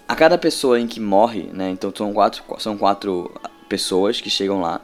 a 0.08 0.16
cada 0.16 0.38
pessoa 0.38 0.80
em 0.80 0.88
que 0.88 1.00
morre, 1.00 1.44
né, 1.52 1.70
então 1.70 1.92
são 1.96 2.14
quatro, 2.14 2.44
são 2.60 2.78
quatro 2.78 3.32
pessoas 3.68 4.22
que 4.22 4.30
chegam 4.30 4.62
lá, 4.62 4.82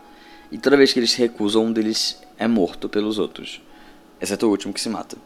e 0.51 0.57
toda 0.57 0.77
vez 0.77 0.91
que 0.91 0.99
eles 0.99 1.13
recusam, 1.13 1.65
um 1.65 1.71
deles 1.71 2.21
é 2.37 2.47
morto 2.47 2.89
pelos 2.89 3.19
outros, 3.19 3.61
exceto 4.19 4.47
o 4.47 4.49
último 4.49 4.73
que 4.73 4.81
se 4.81 4.89
mata. 4.89 5.17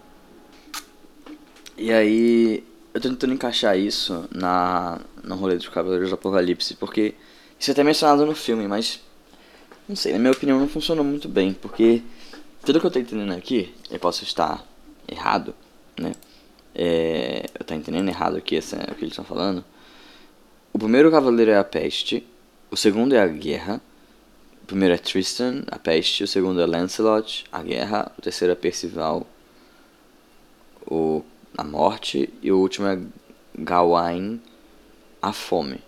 E 1.77 1.91
aí, 1.91 2.63
eu 2.97 3.01
tô 3.01 3.09
tentando 3.09 3.33
encaixar 3.33 3.77
isso 3.77 4.27
na, 4.31 4.99
no 5.23 5.35
rolê 5.35 5.55
dos 5.55 5.69
Cavaleiros 5.69 6.09
do 6.09 6.15
Apocalipse, 6.15 6.73
porque 6.75 7.13
isso 7.59 7.69
é 7.69 7.73
até 7.73 7.83
mencionado 7.83 8.25
no 8.25 8.33
filme, 8.33 8.67
mas 8.67 8.99
não 9.87 9.95
sei, 9.95 10.13
na 10.13 10.19
minha 10.19 10.31
opinião 10.31 10.59
não 10.59 10.67
funcionou 10.67 11.05
muito 11.05 11.29
bem, 11.29 11.53
porque 11.53 12.01
tudo 12.65 12.79
que 12.79 12.87
eu 12.87 12.91
tô 12.91 12.97
entendendo 12.97 13.33
aqui, 13.33 13.73
eu 13.91 13.99
posso 13.99 14.23
estar 14.23 14.65
errado, 15.07 15.53
né? 15.99 16.13
É, 16.73 17.45
eu 17.59 17.65
tô 17.65 17.73
entendendo 17.75 18.09
errado 18.09 18.37
aqui 18.37 18.57
essa, 18.57 18.75
o 18.75 18.95
que 18.95 19.01
eles 19.01 19.11
estão 19.11 19.25
falando. 19.25 19.63
O 20.73 20.79
primeiro 20.79 21.11
cavaleiro 21.11 21.51
é 21.51 21.57
a 21.57 21.63
peste, 21.63 22.25
o 22.71 22.75
segundo 22.75 23.13
é 23.13 23.21
a 23.21 23.27
guerra, 23.27 23.79
o 24.63 24.65
primeiro 24.65 24.95
é 24.95 24.97
Tristan, 24.97 25.63
a 25.69 25.77
peste, 25.77 26.23
o 26.23 26.27
segundo 26.27 26.59
é 26.61 26.65
Lancelot, 26.65 27.45
a 27.51 27.61
guerra, 27.61 28.11
o 28.17 28.21
terceiro 28.21 28.51
é 28.51 28.55
Percival, 28.55 29.25
o 30.85 31.23
a 31.55 31.63
morte, 31.63 32.29
e 32.41 32.51
o 32.51 32.57
último 32.57 32.87
é 32.87 32.99
Gawain, 33.57 34.41
a 35.21 35.31
fome. 35.31 35.79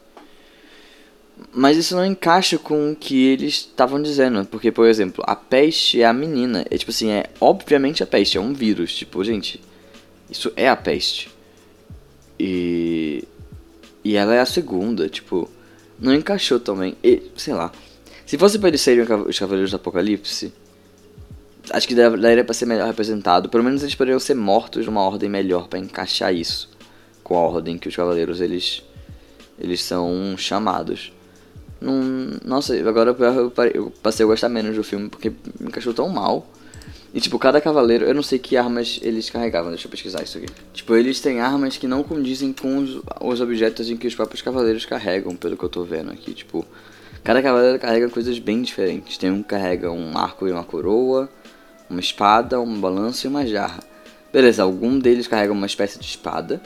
Mas 1.54 1.78
isso 1.78 1.96
não 1.96 2.06
encaixa 2.06 2.58
com 2.58 2.92
o 2.92 2.96
que 2.96 3.28
eles 3.28 3.56
estavam 3.56 4.02
dizendo, 4.02 4.46
porque, 4.46 4.72
por 4.72 4.88
exemplo, 4.88 5.24
a 5.26 5.36
peste 5.36 6.02
é 6.02 6.06
a 6.06 6.14
menina, 6.14 6.66
é 6.70 6.78
tipo 6.78 6.92
assim, 6.92 7.10
é 7.10 7.26
obviamente 7.40 8.04
a 8.04 8.08
peste, 8.08 8.38
é 8.38 8.42
um 8.42 8.54
vírus, 8.54 8.94
tipo, 8.96 9.24
gente, 9.24 9.62
isso 10.30 10.52
é 10.56 10.70
a 10.70 10.76
peste. 10.76 11.32
E 12.40 13.24
E 14.04 14.16
ela 14.16 14.34
é 14.34 14.40
a 14.40 14.46
segunda, 14.46 15.10
tipo, 15.10 15.50
não 16.00 16.14
encaixou 16.14 16.60
também. 16.60 16.96
E, 17.04 17.22
sei 17.36 17.54
lá. 17.54 17.72
Se 18.26 18.38
fosse 18.38 18.58
pra 18.58 18.70
eles 18.70 18.82
serem 18.82 19.04
os 19.04 19.38
Cavaleiros 19.38 19.72
do 19.72 19.76
Apocalipse, 19.76 20.54
acho 21.72 21.88
que 21.88 21.96
daria 21.96 22.44
pra 22.44 22.54
ser 22.54 22.66
melhor 22.66 22.88
representado. 22.88 23.50
Pelo 23.50 23.64
menos 23.64 23.82
eles 23.82 23.96
poderiam 23.96 24.20
ser 24.20 24.36
mortos 24.36 24.86
numa 24.86 25.02
ordem 25.02 25.30
melhor 25.30 25.68
para 25.68 25.80
encaixar 25.80 26.34
isso 26.34 26.70
com 27.24 27.36
a 27.36 27.42
ordem 27.42 27.78
que 27.78 27.88
os 27.88 27.96
Cavaleiros 27.96 28.42
eles, 28.42 28.84
eles 29.60 29.84
são 29.84 30.36
chamados. 30.38 31.14
Nossa, 32.44 32.76
agora 32.76 33.16
eu 33.74 33.92
passei 34.04 34.26
a 34.26 34.28
gostar 34.28 34.50
menos 34.50 34.76
do 34.76 34.84
filme 34.84 35.10
porque 35.10 35.30
me 35.60 35.68
encaixou 35.68 35.94
tão 35.94 36.10
mal. 36.10 36.48
E 37.14 37.20
tipo, 37.20 37.40
cada 37.40 37.60
cavaleiro, 37.60 38.06
eu 38.06 38.14
não 38.14 38.22
sei 38.22 38.38
que 38.38 38.56
armas 38.56 39.00
eles 39.02 39.30
carregavam, 39.32 39.72
deixa 39.72 39.88
eu 39.88 39.92
pesquisar 39.92 40.22
isso 40.22 40.38
aqui. 40.38 40.48
Tipo, 40.74 40.96
eles 40.96 41.20
têm 41.20 41.40
armas 41.40 41.76
que 41.76 41.88
não 41.88 42.04
condizem 42.04 42.54
com 42.54 42.78
os, 42.78 43.02
os 43.20 43.42
objetos 43.42 43.90
em 43.90 43.98
que 43.98 44.06
os 44.06 44.14
próprios 44.14 44.44
cavaleiros 44.44 44.86
carregam, 44.86 45.36
pelo 45.36 45.58
que 45.58 45.64
eu 45.64 45.70
tô 45.70 45.84
vendo 45.84 46.12
aqui. 46.12 46.34
Tipo, 46.34 46.64
Cada 47.24 47.42
cavaleiro 47.42 47.78
carrega 47.80 48.10
coisas 48.10 48.40
bem 48.40 48.62
diferentes. 48.62 49.18
Tem 49.18 49.30
um 49.30 49.42
que 49.42 49.50
carrega 49.50 49.92
um 49.92 50.18
arco 50.18 50.48
e 50.48 50.52
uma 50.52 50.64
coroa, 50.64 51.30
uma 51.90 52.00
espada, 52.00 52.60
uma 52.60 52.78
balança 52.78 53.26
e 53.26 53.30
uma 53.30 53.46
jarra. 53.46 53.84
Beleza, 54.32 54.64
algum 54.64 55.00
deles 55.00 55.28
carrega 55.28 55.52
uma 55.52 55.66
espécie 55.66 55.98
de 56.00 56.06
espada, 56.06 56.62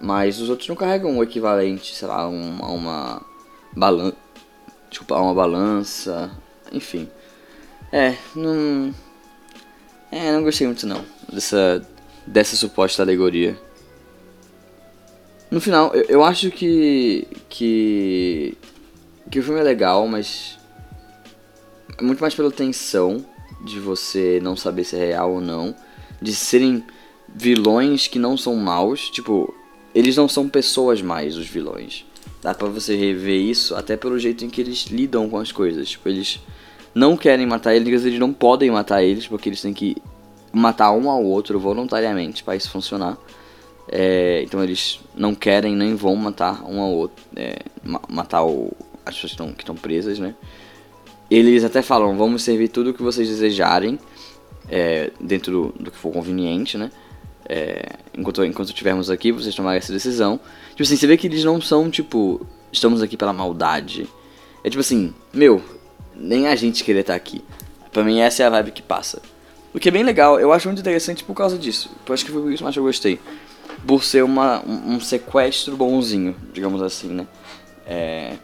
mas 0.00 0.40
os 0.40 0.48
outros 0.48 0.68
não 0.68 0.76
carregam 0.76 1.16
o 1.16 1.22
equivalente, 1.22 1.94
sei 1.94 2.08
lá, 2.08 2.22
a 2.22 2.28
uma, 2.28 2.66
uma 2.66 3.22
balança. 3.76 4.16
Desculpa, 4.90 5.16
uma 5.16 5.34
balança. 5.34 6.30
Enfim. 6.72 7.08
É, 7.92 8.16
não. 8.34 8.92
É, 10.10 10.32
não 10.32 10.42
gostei 10.42 10.66
muito 10.66 10.86
não 10.86 11.02
dessa, 11.32 11.86
dessa 12.26 12.56
suposta 12.56 13.02
alegoria. 13.02 13.58
No 15.50 15.60
final, 15.60 15.94
eu, 15.94 16.04
eu 16.08 16.24
acho 16.24 16.50
que. 16.50 17.26
que 17.48 18.58
que 19.30 19.38
o 19.38 19.42
filme 19.42 19.58
é 19.60 19.62
legal, 19.62 20.06
mas 20.06 20.58
é 21.96 22.02
muito 22.02 22.20
mais 22.20 22.34
pela 22.34 22.50
tensão 22.52 23.24
de 23.64 23.78
você 23.78 24.40
não 24.42 24.56
saber 24.56 24.84
se 24.84 24.96
é 24.96 25.06
real 25.06 25.32
ou 25.34 25.40
não, 25.40 25.74
de 26.20 26.34
serem 26.34 26.84
vilões 27.34 28.06
que 28.06 28.18
não 28.18 28.36
são 28.36 28.56
maus, 28.56 29.08
tipo, 29.10 29.54
eles 29.94 30.16
não 30.16 30.28
são 30.28 30.48
pessoas 30.48 31.00
mais 31.00 31.36
os 31.36 31.46
vilões. 31.46 32.04
Dá 32.42 32.52
pra 32.52 32.68
você 32.68 32.96
rever 32.96 33.40
isso 33.40 33.74
até 33.74 33.96
pelo 33.96 34.18
jeito 34.18 34.44
em 34.44 34.50
que 34.50 34.60
eles 34.60 34.86
lidam 34.86 35.28
com 35.28 35.38
as 35.38 35.52
coisas. 35.52 35.90
Tipo, 35.90 36.08
eles 36.08 36.40
não 36.94 37.16
querem 37.16 37.46
matar 37.46 37.74
eles, 37.74 38.04
eles 38.04 38.18
não 38.18 38.32
podem 38.32 38.70
matar 38.70 39.02
eles, 39.02 39.26
porque 39.26 39.48
eles 39.48 39.62
têm 39.62 39.72
que 39.72 39.96
matar 40.52 40.92
um 40.92 41.08
ao 41.08 41.24
outro 41.24 41.58
voluntariamente 41.58 42.42
para 42.42 42.56
isso 42.56 42.70
funcionar. 42.70 43.16
É, 43.88 44.42
então 44.42 44.62
eles 44.62 45.00
não 45.14 45.34
querem 45.34 45.74
nem 45.74 45.94
vão 45.94 46.16
matar 46.16 46.64
um 46.64 46.80
ao 46.80 46.90
outro, 46.90 47.24
é, 47.36 47.58
matar 48.08 48.44
o, 48.44 48.72
as 49.04 49.18
pessoas 49.18 49.52
que 49.54 49.62
estão 49.62 49.74
presas, 49.74 50.18
né? 50.18 50.34
Eles 51.32 51.64
até 51.64 51.80
falam, 51.80 52.14
vamos 52.14 52.42
servir 52.42 52.68
tudo 52.68 52.90
o 52.90 52.94
que 52.94 53.02
vocês 53.02 53.26
desejarem, 53.26 53.98
é, 54.68 55.10
dentro 55.18 55.50
do, 55.50 55.84
do, 55.84 55.90
que 55.90 55.96
for 55.96 56.12
conveniente, 56.12 56.76
né? 56.76 56.90
É, 57.48 57.96
enquanto, 58.14 58.44
enquanto 58.44 58.68
estivermos 58.68 59.08
aqui, 59.08 59.32
vocês 59.32 59.54
tomarem 59.54 59.78
essa 59.78 59.94
decisão. 59.94 60.38
Tipo 60.72 60.82
assim, 60.82 60.94
você 60.94 61.06
vê 61.06 61.16
que 61.16 61.26
eles 61.26 61.42
não 61.42 61.58
são, 61.58 61.90
tipo, 61.90 62.46
estamos 62.70 63.00
aqui 63.00 63.16
pela 63.16 63.32
maldade. 63.32 64.06
É 64.62 64.68
tipo 64.68 64.80
assim, 64.80 65.14
meu, 65.32 65.62
nem 66.14 66.48
a 66.48 66.54
gente 66.54 66.84
queria 66.84 67.00
estar 67.00 67.14
aqui. 67.14 67.42
Pra 67.90 68.04
mim, 68.04 68.20
essa 68.20 68.42
é 68.42 68.46
a 68.46 68.50
vibe 68.50 68.72
que 68.72 68.82
passa. 68.82 69.22
O 69.72 69.80
que 69.80 69.88
é 69.88 69.92
bem 69.92 70.02
legal, 70.02 70.38
eu 70.38 70.52
acho 70.52 70.68
muito 70.68 70.80
interessante 70.80 71.24
por 71.24 71.32
causa 71.32 71.56
disso. 71.56 71.90
Eu 72.06 72.12
acho 72.12 72.26
que 72.26 72.30
foi 72.30 72.52
isso 72.52 72.62
mais 72.62 72.74
que 72.74 72.78
eu 72.78 72.84
gostei. 72.84 73.18
Por 73.86 74.04
ser 74.04 74.22
uma, 74.22 74.62
um, 74.66 74.96
um 74.96 75.00
sequestro 75.00 75.78
bonzinho, 75.78 76.36
digamos 76.52 76.82
assim, 76.82 77.08
né? 77.08 77.26
É, 77.86 78.34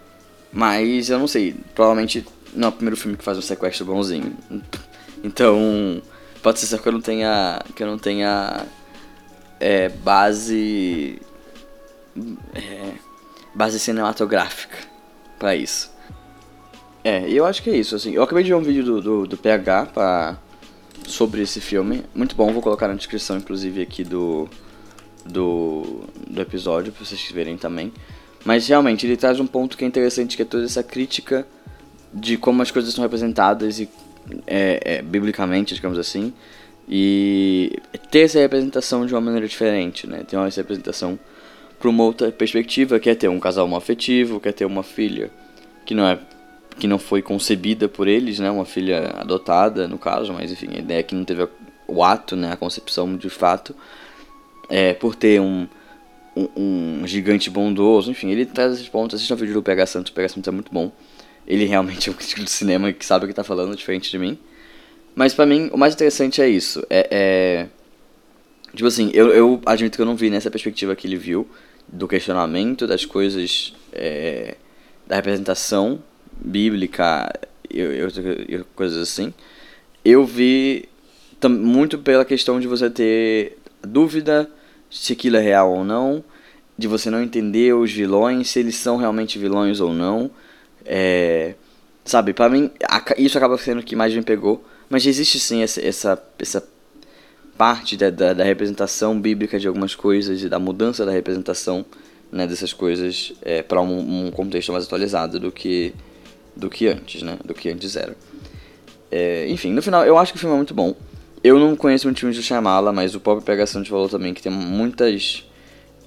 mas 0.51 1.11
eu 1.11 1.19
não 1.19 1.29
sei, 1.29 1.55
provavelmente 1.75 2.25
não 2.55 2.69
é 2.69 2.71
o 2.71 2.73
primeiro 2.73 2.97
filme 2.97 3.17
que 3.17 3.25
faz 3.25 3.39
um 3.39 3.43
sequestro 3.43 3.87
bonzinho. 3.87 4.37
Então, 5.23 6.03
pode 6.43 6.61
ser 6.61 6.67
só 6.67 6.79
que 6.79 6.89
eu 6.89 6.93
não 6.93 7.01
tenha. 7.01 7.61
que 7.75 7.83
eu 7.83 7.87
não 7.87 7.99
tenha. 7.99 8.67
É, 9.61 9.89
base. 9.89 11.21
É, 12.55 12.93
base 13.55 13.79
cinematográfica 13.79 14.79
para 15.39 15.55
isso. 15.57 15.91
É, 17.03 17.29
e 17.29 17.37
eu 17.37 17.47
acho 17.47 17.63
que 17.63 17.71
é 17.71 17.77
isso, 17.77 17.95
assim. 17.95 18.13
Eu 18.13 18.23
acabei 18.23 18.43
de 18.45 18.51
ver 18.51 18.57
um 18.57 18.63
vídeo 18.63 18.85
do, 18.85 19.01
do, 19.01 19.27
do 19.27 19.37
PH 19.37 19.87
pra, 19.87 20.39
sobre 21.07 21.43
esse 21.43 21.61
filme. 21.61 22.05
Muito 22.15 22.35
bom, 22.37 22.53
vou 22.53 22.63
colocar 22.63 22.89
na 22.89 22.95
descrição, 22.95 23.37
inclusive, 23.37 23.81
aqui 23.81 24.05
do, 24.05 24.49
do, 25.25 26.05
do 26.27 26.41
episódio, 26.41 26.93
pra 26.93 27.05
vocês 27.05 27.31
verem 27.33 27.57
também. 27.57 27.93
Mas 28.45 28.69
realmente 28.69 29.07
ele 29.07 29.17
traz 29.17 29.41
um 29.41 29.47
ponto 29.47 29.77
que 29.77 29.85
é 29.85 29.89
interessante, 29.89 30.37
que 30.37 30.43
é 30.43 30.45
toda 30.45 30.65
essa 30.65 30.83
crítica 30.83 31.47
de 32.13 32.37
como 32.37 32.63
as 32.63 32.71
coisas 32.71 32.93
são 32.95 33.03
representadas 33.03 33.81
e, 33.81 33.89
é, 34.47 34.81
é, 34.85 35.03
biblicamente, 35.03 35.75
digamos 35.75 35.99
assim, 35.99 36.33
e 36.89 37.73
ter 38.11 38.21
essa 38.21 38.39
representação 38.39 39.05
de 39.05 39.15
uma 39.15 39.21
maneira 39.21 39.47
diferente, 39.47 40.07
né? 40.07 40.25
Ter 40.27 40.37
essa 40.39 40.61
representação 40.61 41.19
para 41.79 41.89
uma 41.89 42.03
outra 42.03 42.33
perspectiva, 42.33 42.99
que 42.99 43.11
é 43.11 43.15
ter 43.15 43.29
um 43.29 43.39
casal 43.39 43.73
afetivo, 43.77 44.41
quer 44.41 44.53
ter 44.53 44.65
uma 44.65 44.83
filha 44.83 45.31
que 45.85 45.95
não 45.95 46.07
é 46.07 46.19
que 46.79 46.87
não 46.87 46.99
foi 46.99 47.21
concebida 47.21 47.89
por 47.89 48.07
eles, 48.07 48.39
né? 48.39 48.51
Uma 48.51 48.65
filha 48.65 49.13
adotada, 49.17 49.89
no 49.89 49.99
caso, 49.99 50.33
mas 50.33 50.53
enfim, 50.53 50.69
a 50.75 50.79
ideia 50.79 51.01
é 51.01 51.03
que 51.03 51.15
não 51.15 51.25
teve 51.25 51.47
o 51.87 52.05
ato, 52.05 52.37
né? 52.37 52.53
A 52.53 52.57
concepção 52.57 53.17
de 53.17 53.29
fato, 53.29 53.75
é 54.69 54.95
por 54.95 55.15
ter 55.15 55.41
um 55.41 55.67
um, 56.39 57.01
um, 57.03 57.07
gigante 57.07 57.51
bondoso, 57.51 58.11
enfim, 58.11 58.31
ele 58.31 58.47
traz 58.47 58.75
esses 58.75 58.89
pontos. 58.89 59.17
Assista 59.17 59.35
o 59.35 59.37
vídeo 59.37 59.55
do 59.55 59.63
PH 59.63 59.87
Santos, 59.87 60.13
o 60.13 60.15
PH 60.15 60.29
Santos 60.29 60.49
é 60.49 60.51
muito 60.53 60.73
bom. 60.73 60.93
Ele 61.49 61.65
realmente 61.65 62.11
é 62.11 62.13
um 62.13 62.15
crítico 62.15 62.45
de 62.45 62.51
cinema 62.51 62.93
que 62.93 63.05
sabe 63.07 63.25
o 63.25 63.29
que 63.29 63.33
tá 63.33 63.43
falando, 63.43 63.75
diferente 63.75 64.11
de 64.11 64.19
mim. 64.19 64.39
Mas 65.15 65.33
para 65.33 65.47
mim, 65.47 65.71
o 65.73 65.79
mais 65.79 65.95
interessante 65.95 66.43
é 66.43 66.49
isso. 66.49 66.85
É. 66.91 67.09
é... 67.11 67.67
Tipo 68.75 68.87
assim, 68.87 69.11
eu, 69.15 69.31
eu 69.31 69.61
admito 69.65 69.97
que 69.97 70.03
eu 70.03 70.07
não 70.07 70.15
vi 70.15 70.29
nessa 70.29 70.51
perspectiva 70.51 70.95
que 70.95 71.07
ele 71.07 71.17
viu, 71.17 71.49
do 71.89 72.07
questionamento 72.07 72.87
das 72.87 73.07
coisas. 73.07 73.75
É... 73.95 74.57
da 75.07 75.17
representação 75.17 76.03
bíblica 76.39 77.33
e, 77.71 78.63
coisas 78.75 78.99
assim. 78.99 79.33
Eu 80.05 80.27
vi 80.27 80.87
muito 81.49 81.99
pela 81.99 82.27
questão 82.27 82.61
de 82.61 82.67
você 82.67 82.91
ter 82.91 83.57
dúvida 83.83 84.51
se 84.91 85.15
aquilo 85.15 85.37
é 85.37 85.41
real 85.41 85.73
ou 85.73 85.83
não, 85.85 86.23
de 86.77 86.87
você 86.87 87.11
não 87.11 87.23
entender 87.23 87.75
os 87.75 87.91
vilões, 87.91 88.51
se 88.51 88.61
eles 88.61 88.77
são 88.77 88.99
realmente 88.99 89.39
vilões 89.39 89.81
ou 89.81 89.95
não. 89.95 90.31
É, 90.91 91.55
sabe, 92.03 92.33
para 92.33 92.49
mim, 92.49 92.71
isso 93.19 93.37
acaba 93.37 93.59
sendo 93.59 93.81
o 93.81 93.85
que 93.85 93.95
mais 93.95 94.15
me 94.15 94.23
pegou. 94.23 94.65
Mas 94.89 95.05
existe 95.05 95.39
sim 95.39 95.63
essa, 95.63 95.87
essa, 95.87 96.23
essa 96.39 96.67
parte 97.59 97.95
da, 97.95 98.09
da, 98.09 98.33
da, 98.33 98.43
representação 98.43 99.21
bíblica 99.21 99.59
de 99.59 99.69
algumas 99.69 99.95
coisas 99.95 100.43
e 100.43 100.49
da 100.49 100.59
mudança 100.59 101.05
da 101.05 101.13
representação 101.13 101.85
né, 102.33 102.47
dessas 102.47 102.73
coisas 102.73 103.35
é, 103.43 103.63
para 103.63 103.83
um, 103.83 104.27
um, 104.27 104.31
contexto 104.31 104.73
mais 104.73 104.87
atualizado 104.87 105.39
do 105.39 105.53
que, 105.53 105.93
do 106.57 106.71
que 106.71 106.87
antes, 106.87 107.23
né? 107.23 107.39
Do 107.45 107.53
que 107.53 107.69
antes 107.69 107.97
era. 107.97 108.17
É, 109.11 109.47
enfim, 109.49 109.73
no 109.73 109.83
final, 109.83 110.07
eu 110.07 110.17
acho 110.17 110.33
que 110.33 110.39
o 110.39 110.41
filme 110.41 110.55
é 110.55 110.57
muito 110.57 110.73
bom. 110.73 110.95
Eu 111.45 111.59
não 111.59 111.77
conheço 111.77 112.07
muito 112.07 112.21
filme 112.21 112.35
do 112.35 112.43
Shyamala, 112.43 112.93
mas 112.93 113.15
o 113.15 113.21
próprio 113.21 113.45
Pegação 113.45 113.83
de 113.83 113.91
falou 113.91 114.09
também 114.09 114.33
que 114.33 114.43
tem 114.43 114.51
muitas 114.51 115.45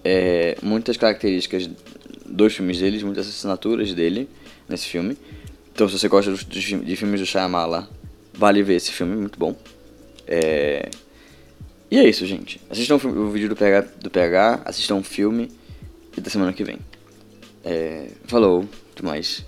é, 0.03 0.57
muitas 0.61 0.97
características 0.97 1.69
dos 2.25 2.55
filmes 2.55 2.79
dele, 2.79 3.03
muitas 3.03 3.27
assinaturas 3.27 3.93
dele 3.93 4.27
nesse 4.71 4.87
filme. 4.87 5.17
Então, 5.73 5.87
se 5.87 5.97
você 5.97 6.07
gosta 6.07 6.33
de, 6.33 6.95
filmes 6.95 7.19
do 7.19 7.25
Shyamala, 7.25 7.89
vale 8.33 8.63
ver 8.63 8.75
esse 8.75 8.91
filme, 8.91 9.15
muito 9.15 9.37
bom. 9.37 9.55
É... 10.27 10.89
E 11.89 11.97
é 11.97 12.07
isso, 12.07 12.25
gente. 12.25 12.61
Assistam 12.69 12.95
o 12.95 13.29
vídeo 13.29 13.49
do 13.49 13.55
PH, 13.55 13.87
do 14.01 14.09
PH 14.09 14.61
assistam 14.65 14.95
o 14.95 15.03
filme 15.03 15.51
e 16.15 16.21
da 16.21 16.29
semana 16.29 16.53
que 16.53 16.63
vem. 16.63 16.79
É... 17.63 18.07
Falou, 18.25 18.67
até 18.91 19.03
mais. 19.05 19.45